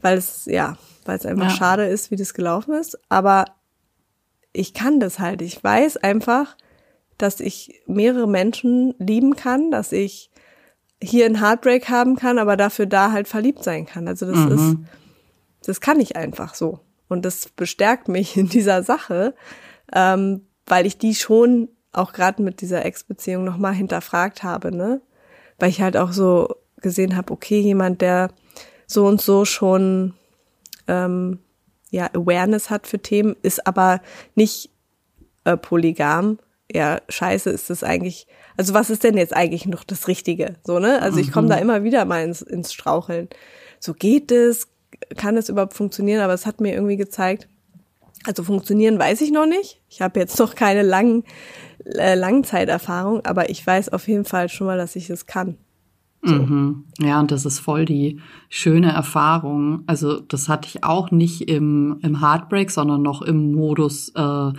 [0.01, 1.55] weil es, ja, weil es einfach ja.
[1.55, 2.97] schade ist, wie das gelaufen ist.
[3.07, 3.45] Aber
[4.51, 5.43] ich kann das halt.
[5.43, 6.55] Ich weiß einfach,
[7.21, 10.31] dass ich mehrere Menschen lieben kann, dass ich
[11.01, 14.07] hier einen Heartbreak haben kann, aber dafür da halt verliebt sein kann.
[14.07, 14.51] Also das mhm.
[14.51, 14.77] ist,
[15.67, 16.79] das kann ich einfach so.
[17.07, 19.35] Und das bestärkt mich in dieser Sache,
[19.93, 25.01] ähm, weil ich die schon auch gerade mit dieser Ex-Beziehung nochmal hinterfragt habe, ne?
[25.59, 28.31] Weil ich halt auch so gesehen habe, okay, jemand, der
[28.87, 30.13] so und so schon
[30.87, 31.39] ähm,
[31.89, 34.01] ja Awareness hat für Themen, ist aber
[34.35, 34.69] nicht
[35.43, 36.39] äh, polygam,
[36.73, 40.55] ja, scheiße ist das eigentlich, also was ist denn jetzt eigentlich noch das Richtige?
[40.63, 41.01] So, ne?
[41.01, 41.61] Also ich komme da mhm.
[41.61, 43.29] immer wieder mal ins, ins Straucheln.
[43.79, 44.67] So geht es,
[45.17, 47.47] kann es überhaupt funktionieren, aber es hat mir irgendwie gezeigt,
[48.25, 49.81] also funktionieren weiß ich noch nicht.
[49.89, 51.23] Ich habe jetzt noch keine langen
[51.85, 55.57] äh, Langzeiterfahrung, aber ich weiß auf jeden Fall schon mal, dass ich es kann.
[56.23, 56.35] So.
[56.35, 56.85] Mhm.
[56.99, 59.83] Ja, und das ist voll die schöne Erfahrung.
[59.87, 64.51] Also das hatte ich auch nicht im, im Heartbreak, sondern noch im Modus, äh,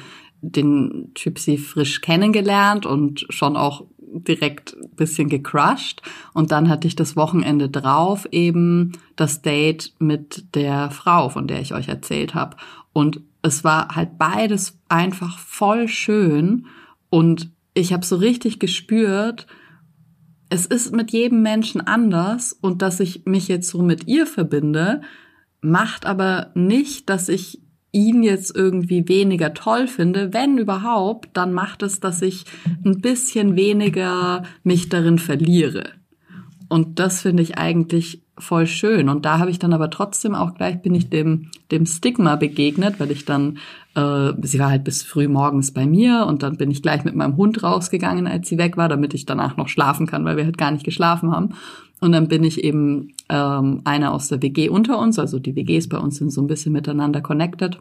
[0.43, 6.03] den Gypsy frisch kennengelernt und schon auch direkt bisschen gecrushed.
[6.35, 11.61] Und dann hatte ich das Wochenende drauf eben das Date mit der Frau, von der
[11.61, 12.57] ich euch erzählt habe.
[12.93, 16.67] Und es war halt beides einfach voll schön.
[17.09, 19.47] Und ich habe so richtig gespürt,
[20.51, 25.01] es ist mit jedem Menschen anders und dass ich mich jetzt so mit ihr verbinde,
[25.63, 27.62] macht aber nicht, dass ich
[27.93, 32.45] ihn jetzt irgendwie weniger toll finde, wenn überhaupt, dann macht es, dass ich
[32.85, 35.91] ein bisschen weniger mich darin verliere.
[36.73, 39.11] Und das finde ich eigentlich voll schön.
[39.11, 42.99] Und da habe ich dann aber trotzdem auch gleich bin ich dem dem Stigma begegnet,
[42.99, 43.59] weil ich dann
[43.95, 47.15] äh, sie war halt bis früh morgens bei mir und dann bin ich gleich mit
[47.15, 50.47] meinem Hund rausgegangen, als sie weg war, damit ich danach noch schlafen kann, weil wir
[50.47, 51.51] halt gar nicht geschlafen haben.
[52.01, 55.91] Und dann bin ich eben ähm, einer aus der WG unter uns, also die WGs
[55.91, 57.81] bei uns sind so ein bisschen miteinander connected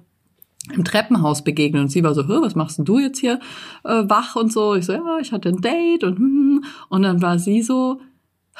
[0.75, 3.39] im Treppenhaus begegnet und sie war so, was machst denn du jetzt hier
[3.85, 4.75] äh, wach und so.
[4.75, 6.65] Ich so, ja, ich hatte ein Date und hm, hm, hm.
[6.89, 8.01] und dann war sie so,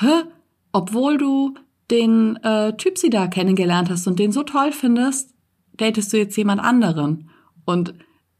[0.02, 0.24] hä,
[0.72, 1.56] obwohl du
[1.90, 5.34] den äh, Typ sie da kennengelernt hast und den so toll findest,
[5.78, 7.30] datest du jetzt jemand anderen?
[7.66, 7.94] Und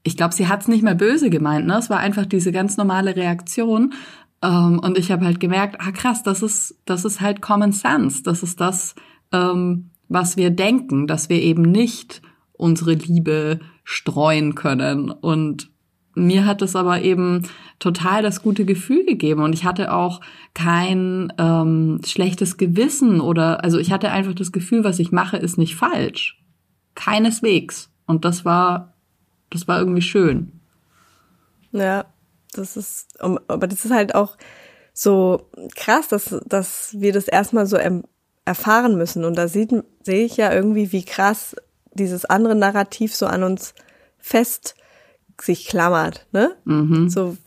[0.04, 1.78] ich glaube, sie hat es nicht mehr böse gemeint, ne?
[1.78, 3.94] Es war einfach diese ganz normale Reaktion.
[4.42, 8.24] Ähm, und ich habe halt gemerkt, ah krass, das ist, das ist halt Common Sense.
[8.24, 8.96] Das ist das,
[9.32, 12.22] ähm, was wir denken, dass wir eben nicht
[12.54, 15.12] unsere Liebe streuen können.
[15.12, 15.70] Und
[16.14, 17.48] mir hat es aber eben
[17.80, 20.22] total das gute Gefühl gegeben und ich hatte auch
[20.54, 25.58] kein ähm, schlechtes Gewissen oder also ich hatte einfach das Gefühl, was ich mache, ist
[25.58, 26.38] nicht falsch.
[26.96, 27.90] Keineswegs.
[28.06, 28.94] Und das war,
[29.50, 30.60] das war irgendwie schön.
[31.72, 32.06] Ja,
[32.54, 34.38] das ist, aber das ist halt auch
[34.94, 37.78] so krass, dass, dass wir das erstmal so
[38.44, 39.24] erfahren müssen.
[39.24, 39.74] Und da sieht,
[40.04, 41.56] sehe ich ja irgendwie, wie krass
[41.94, 43.74] dieses andere Narrativ so an uns
[44.20, 44.76] fest
[45.42, 46.56] sich klammert, ne?
[46.66, 47.10] Mhm.
[47.10, 47.38] So,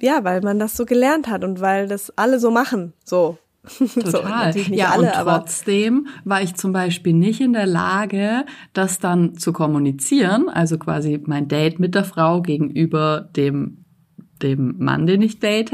[0.00, 3.38] ja, weil man das so gelernt hat und weil das alle so machen, so.
[3.94, 4.52] Total.
[4.52, 9.36] so, ja, alle, und trotzdem war ich zum Beispiel nicht in der Lage, das dann
[9.36, 13.82] zu kommunizieren, also quasi mein Date mit der Frau gegenüber dem
[14.42, 15.72] dem Mann, den ich date.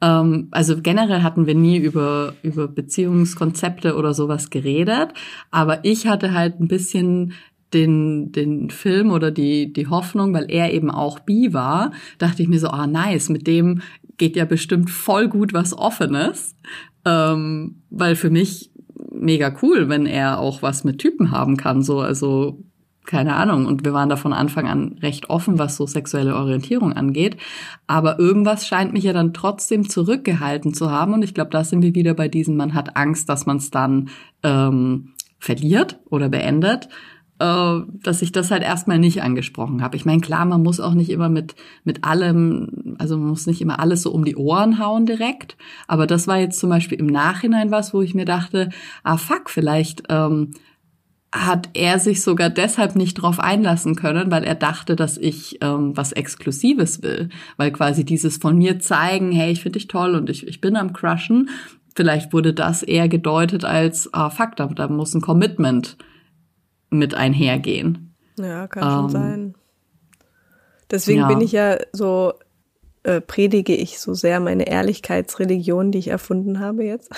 [0.00, 5.10] Ähm, also generell hatten wir nie über, über Beziehungskonzepte oder sowas geredet,
[5.50, 7.34] aber ich hatte halt ein bisschen
[7.72, 12.48] den, den Film oder die, die Hoffnung, weil er eben auch bi war, dachte ich
[12.48, 13.82] mir so, ah, nice, mit dem
[14.16, 16.56] geht ja bestimmt voll gut was Offenes.
[17.04, 18.70] Ähm, weil für mich
[19.12, 22.62] mega cool, wenn er auch was mit Typen haben kann, so, also
[23.06, 23.66] keine Ahnung.
[23.66, 27.36] Und wir waren da von Anfang an recht offen, was so sexuelle Orientierung angeht.
[27.86, 31.14] Aber irgendwas scheint mich ja dann trotzdem zurückgehalten zu haben.
[31.14, 33.70] Und ich glaube, da sind wir wieder bei diesem, man hat Angst, dass man es
[33.70, 34.10] dann
[34.42, 36.88] ähm, verliert oder beendet
[37.40, 39.96] dass ich das halt erstmal nicht angesprochen habe.
[39.96, 41.54] Ich meine, klar, man muss auch nicht immer mit,
[41.84, 45.56] mit allem, also man muss nicht immer alles so um die Ohren hauen direkt.
[45.88, 48.68] Aber das war jetzt zum Beispiel im Nachhinein was, wo ich mir dachte,
[49.04, 50.50] ah fuck, vielleicht ähm,
[51.32, 55.96] hat er sich sogar deshalb nicht drauf einlassen können, weil er dachte, dass ich ähm,
[55.96, 57.30] was Exklusives will.
[57.56, 60.76] Weil quasi dieses von mir zeigen, hey, ich finde dich toll und ich, ich bin
[60.76, 61.48] am Crushen,
[61.94, 65.96] vielleicht wurde das eher gedeutet als, ah fuck, da, da muss ein Commitment
[66.90, 68.14] mit einhergehen.
[68.38, 69.54] Ja, kann ähm, schon sein.
[70.90, 71.28] Deswegen ja.
[71.28, 72.34] bin ich ja so,
[73.02, 77.10] äh, predige ich so sehr meine Ehrlichkeitsreligion, die ich erfunden habe jetzt.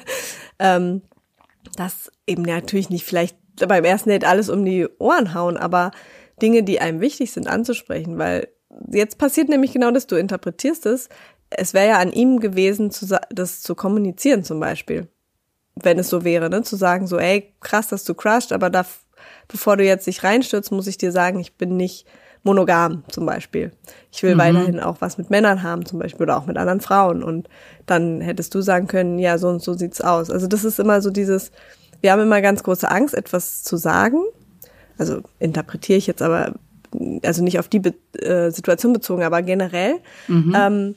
[0.58, 1.02] ähm,
[1.76, 3.36] dass eben natürlich nicht vielleicht
[3.66, 5.90] beim ersten Date alles um die Ohren hauen, aber
[6.42, 8.48] Dinge, die einem wichtig sind, anzusprechen, weil
[8.90, 11.08] jetzt passiert nämlich genau das, du interpretierst es.
[11.50, 12.90] Es wäre ja an ihm gewesen,
[13.30, 15.08] das zu kommunizieren zum Beispiel.
[15.76, 16.62] Wenn es so wäre, ne?
[16.62, 18.84] Zu sagen so, ey, krass, dass du crushed, aber da
[19.54, 22.06] bevor du jetzt dich reinstürzt, muss ich dir sagen, ich bin nicht
[22.42, 23.70] monogam zum Beispiel.
[24.10, 24.38] Ich will mhm.
[24.40, 27.22] weiterhin auch was mit Männern haben zum Beispiel oder auch mit anderen Frauen.
[27.22, 27.48] Und
[27.86, 30.28] dann hättest du sagen können, ja, so und so sieht's aus.
[30.28, 31.52] Also das ist immer so dieses,
[32.00, 34.18] wir haben immer ganz große Angst, etwas zu sagen.
[34.98, 36.54] Also interpretiere ich jetzt aber,
[37.22, 40.00] also nicht auf die Be äh, Situation bezogen, aber generell.
[40.26, 40.52] Mhm.
[40.56, 40.94] Ähm,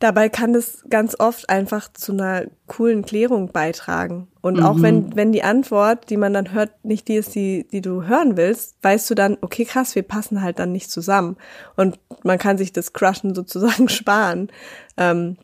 [0.00, 4.28] Dabei kann das ganz oft einfach zu einer coolen Klärung beitragen.
[4.40, 4.62] Und mhm.
[4.64, 8.04] auch wenn, wenn die Antwort, die man dann hört, nicht die ist, die, die du
[8.04, 11.36] hören willst, weißt du dann, okay, krass, wir passen halt dann nicht zusammen.
[11.74, 14.50] Und man kann sich das Crushen sozusagen sparen.
[14.96, 15.36] Ähm,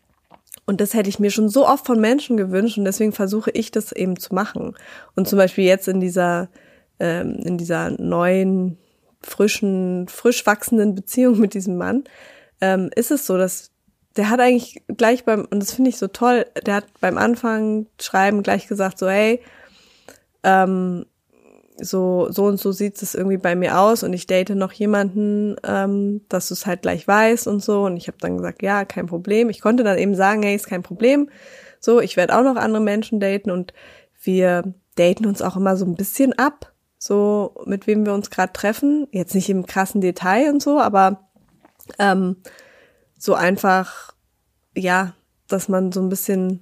[0.67, 3.71] und das hätte ich mir schon so oft von Menschen gewünscht und deswegen versuche ich
[3.71, 4.75] das eben zu machen.
[5.15, 6.49] Und zum Beispiel jetzt in dieser,
[6.99, 8.79] ähm, in dieser neuen,
[9.21, 12.05] frischen, frisch wachsenden Beziehung mit diesem Mann,
[12.61, 13.73] ähm, ist es so, dass
[14.17, 17.87] der hat eigentlich gleich beim, und das finde ich so toll, der hat beim Anfang
[18.01, 19.41] schreiben gleich gesagt, so, hey,
[20.43, 21.07] ähm,
[21.77, 25.57] so, so und so sieht es irgendwie bei mir aus und ich date noch jemanden,
[25.65, 27.83] ähm, dass du es halt gleich weißt und so.
[27.85, 29.51] Und ich habe dann gesagt, ja, kein Problem.
[29.51, 31.29] Ich konnte dann eben sagen, hey, ist kein Problem.
[31.81, 33.75] So, ich werde auch noch andere Menschen daten und
[34.23, 38.53] wir daten uns auch immer so ein bisschen ab, so mit wem wir uns gerade
[38.53, 39.09] treffen.
[39.11, 41.29] Jetzt nicht im krassen Detail und so, aber
[41.99, 42.37] ähm,
[43.19, 44.15] so einfach,
[44.77, 45.15] ja,
[45.49, 46.61] dass man so ein bisschen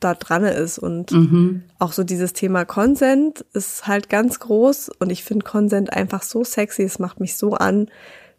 [0.00, 1.62] da dran ist und mhm.
[1.78, 6.42] auch so dieses Thema Consent ist halt ganz groß und ich finde Consent einfach so
[6.44, 7.88] sexy, es macht mich so an,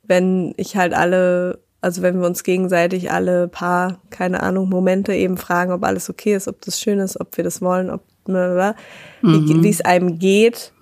[0.03, 5.37] wenn ich halt alle, also wenn wir uns gegenseitig alle paar, keine Ahnung, Momente eben
[5.37, 9.63] fragen, ob alles okay ist, ob das schön ist, ob wir das wollen, ob, mhm.
[9.63, 10.72] wie es einem geht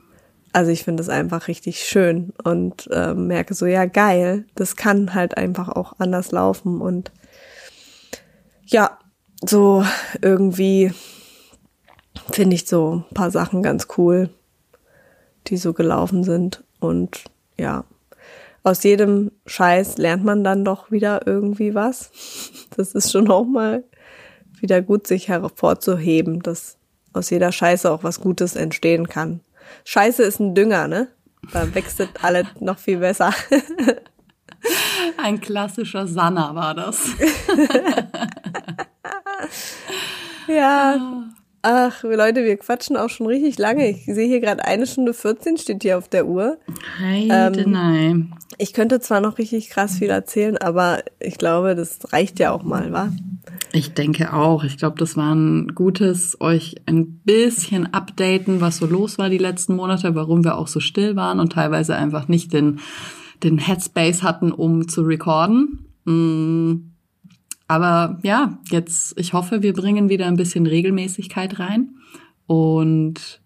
[0.53, 5.14] also ich finde es einfach richtig schön und äh, merke so, ja, geil, das kann
[5.14, 7.11] halt einfach auch anders laufen und
[8.65, 8.98] ja,
[9.44, 9.84] so
[10.22, 10.94] irgendwie
[12.32, 14.30] finde ich so ein paar Sachen ganz cool,
[15.48, 17.23] die so gelaufen sind und
[17.57, 17.86] ja,
[18.64, 22.11] aus jedem Scheiß lernt man dann doch wieder irgendwie was.
[22.78, 23.84] Das ist schon auch mal
[24.61, 26.78] wieder gut, sich hervorzuheben, dass
[27.11, 29.41] aus jeder Scheiße auch was Gutes entstehen kann.
[29.85, 31.07] Scheiße ist ein Dünger, ne?
[31.52, 33.34] Da wächst alle noch viel besser.
[35.18, 37.07] Ein klassischer Sanna war das.
[40.48, 41.26] ja.
[41.64, 43.88] Ach, Leute, wir quatschen auch schon richtig lange.
[43.88, 46.58] Ich sehe hier gerade eine Stunde 14 steht hier auf der Uhr.
[47.00, 48.34] Heide ähm, nein.
[48.58, 52.64] Ich könnte zwar noch richtig krass viel erzählen, aber ich glaube, das reicht ja auch
[52.64, 53.12] mal, wa?
[53.74, 54.64] Ich denke auch.
[54.64, 59.38] Ich glaube, das war ein gutes, euch ein bisschen updaten, was so los war die
[59.38, 62.80] letzten Monate, warum wir auch so still waren und teilweise einfach nicht den,
[63.44, 65.86] den Headspace hatten, um zu recorden.
[66.06, 66.90] Mm
[67.72, 71.95] aber ja, jetzt, ich hoffe, wir bringen wieder ein bisschen Regelmäßigkeit rein.
[72.45, 73.41] Und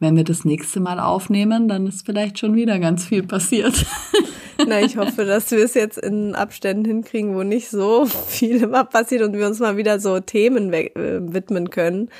[0.00, 3.86] wenn wir das nächste Mal aufnehmen, dann ist vielleicht schon wieder ganz viel passiert.
[4.66, 8.84] Na, ich hoffe, dass wir es jetzt in Abständen hinkriegen, wo nicht so viel immer
[8.84, 12.10] passiert und wir uns mal wieder so Themen äh, widmen können.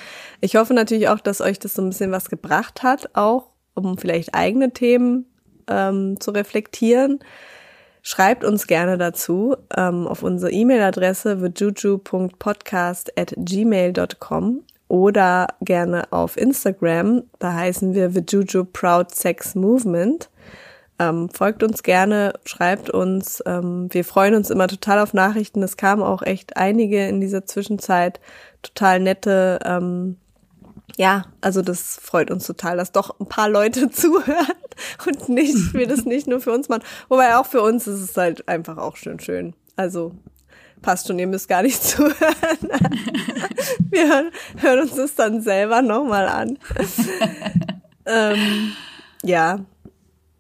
[0.40, 3.98] Ich hoffe natürlich auch, dass euch das so ein bisschen was gebracht hat, auch um
[3.98, 5.26] vielleicht eigene Themen
[5.68, 7.18] ähm, zu reflektieren.
[8.06, 13.34] Schreibt uns gerne dazu ähm, auf unsere E-Mail-Adresse vijuju.podcast at
[14.88, 17.22] oder gerne auf Instagram.
[17.38, 20.28] Da heißen wir Vijuju Proud Sex Movement.
[20.98, 23.42] Ähm, folgt uns gerne, schreibt uns.
[23.46, 25.62] Ähm, wir freuen uns immer total auf Nachrichten.
[25.62, 28.20] Es kamen auch echt einige in dieser Zwischenzeit.
[28.60, 30.18] Total nette ähm,
[30.96, 34.46] ja, also das freut uns total, dass doch ein paar Leute zuhören
[35.06, 36.84] und nicht, wir das nicht nur für uns machen.
[37.08, 39.54] Wobei auch für uns ist es halt einfach auch schön schön.
[39.76, 40.12] Also
[40.82, 42.14] passt schon, ihr müsst gar nicht zuhören.
[43.90, 46.58] wir hören, hören uns das dann selber nochmal an.
[48.06, 48.72] ähm,
[49.22, 49.60] ja,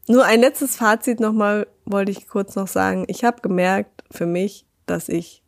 [0.06, 3.04] nur ein letztes Fazit nochmal wollte ich kurz noch sagen.
[3.08, 5.42] Ich habe gemerkt für mich, dass ich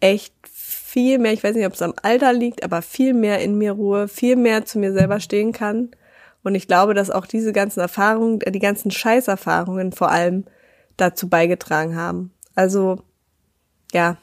[0.00, 0.34] echt
[0.94, 3.72] viel mehr, ich weiß nicht, ob es am Alter liegt, aber viel mehr in mir
[3.72, 5.88] Ruhe, viel mehr zu mir selber stehen kann.
[6.44, 10.44] Und ich glaube, dass auch diese ganzen Erfahrungen, die ganzen Scheißerfahrungen vor allem
[10.96, 12.30] dazu beigetragen haben.
[12.54, 13.02] Also,
[13.92, 14.18] ja,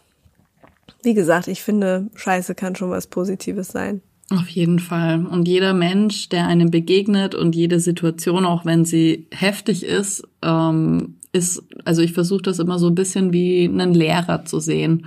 [1.04, 4.02] wie gesagt, ich finde, Scheiße kann schon was Positives sein.
[4.30, 5.26] Auf jeden Fall.
[5.26, 11.18] Und jeder Mensch, der einem begegnet und jede Situation, auch wenn sie heftig ist, ähm,
[11.34, 15.06] ist, also ich versuche das immer so ein bisschen wie einen Lehrer zu sehen.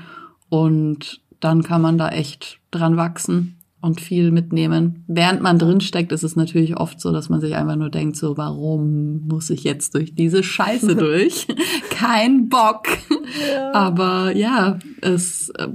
[0.50, 5.04] Und dann kann man da echt dran wachsen und viel mitnehmen.
[5.06, 8.16] Während man drin steckt, ist es natürlich oft so, dass man sich einfach nur denkt,
[8.16, 11.46] so, warum muss ich jetzt durch diese Scheiße durch?
[11.90, 12.86] Kein Bock.
[13.52, 13.74] Ja.
[13.74, 15.68] Aber ja, es, äh,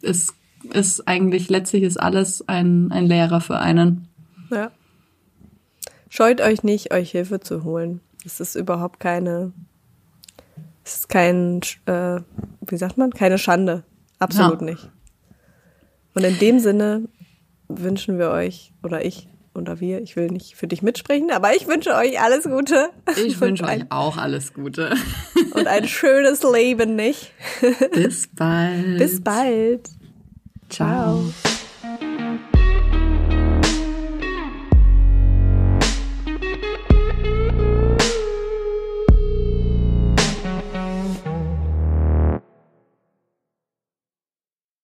[0.00, 0.34] es
[0.72, 4.08] ist eigentlich, letztlich ist alles ein, ein Lehrer für einen.
[4.50, 4.70] Ja.
[6.08, 8.00] Scheut euch nicht, euch Hilfe zu holen.
[8.24, 9.52] Es ist überhaupt keine,
[10.84, 12.20] es ist kein, äh,
[12.66, 13.84] wie sagt man, keine Schande.
[14.18, 14.68] Absolut ja.
[14.68, 14.88] nicht.
[16.14, 17.08] Und in dem Sinne
[17.68, 21.66] wünschen wir euch oder ich oder wir, ich will nicht für dich mitsprechen, aber ich
[21.66, 22.88] wünsche euch alles Gute.
[23.16, 24.94] Ich wünsche euch auch alles Gute.
[25.52, 27.32] Und ein schönes Leben, nicht?
[27.92, 28.98] Bis bald.
[28.98, 29.90] Bis bald.
[30.70, 31.24] Ciao.
[31.32, 31.51] Ciao.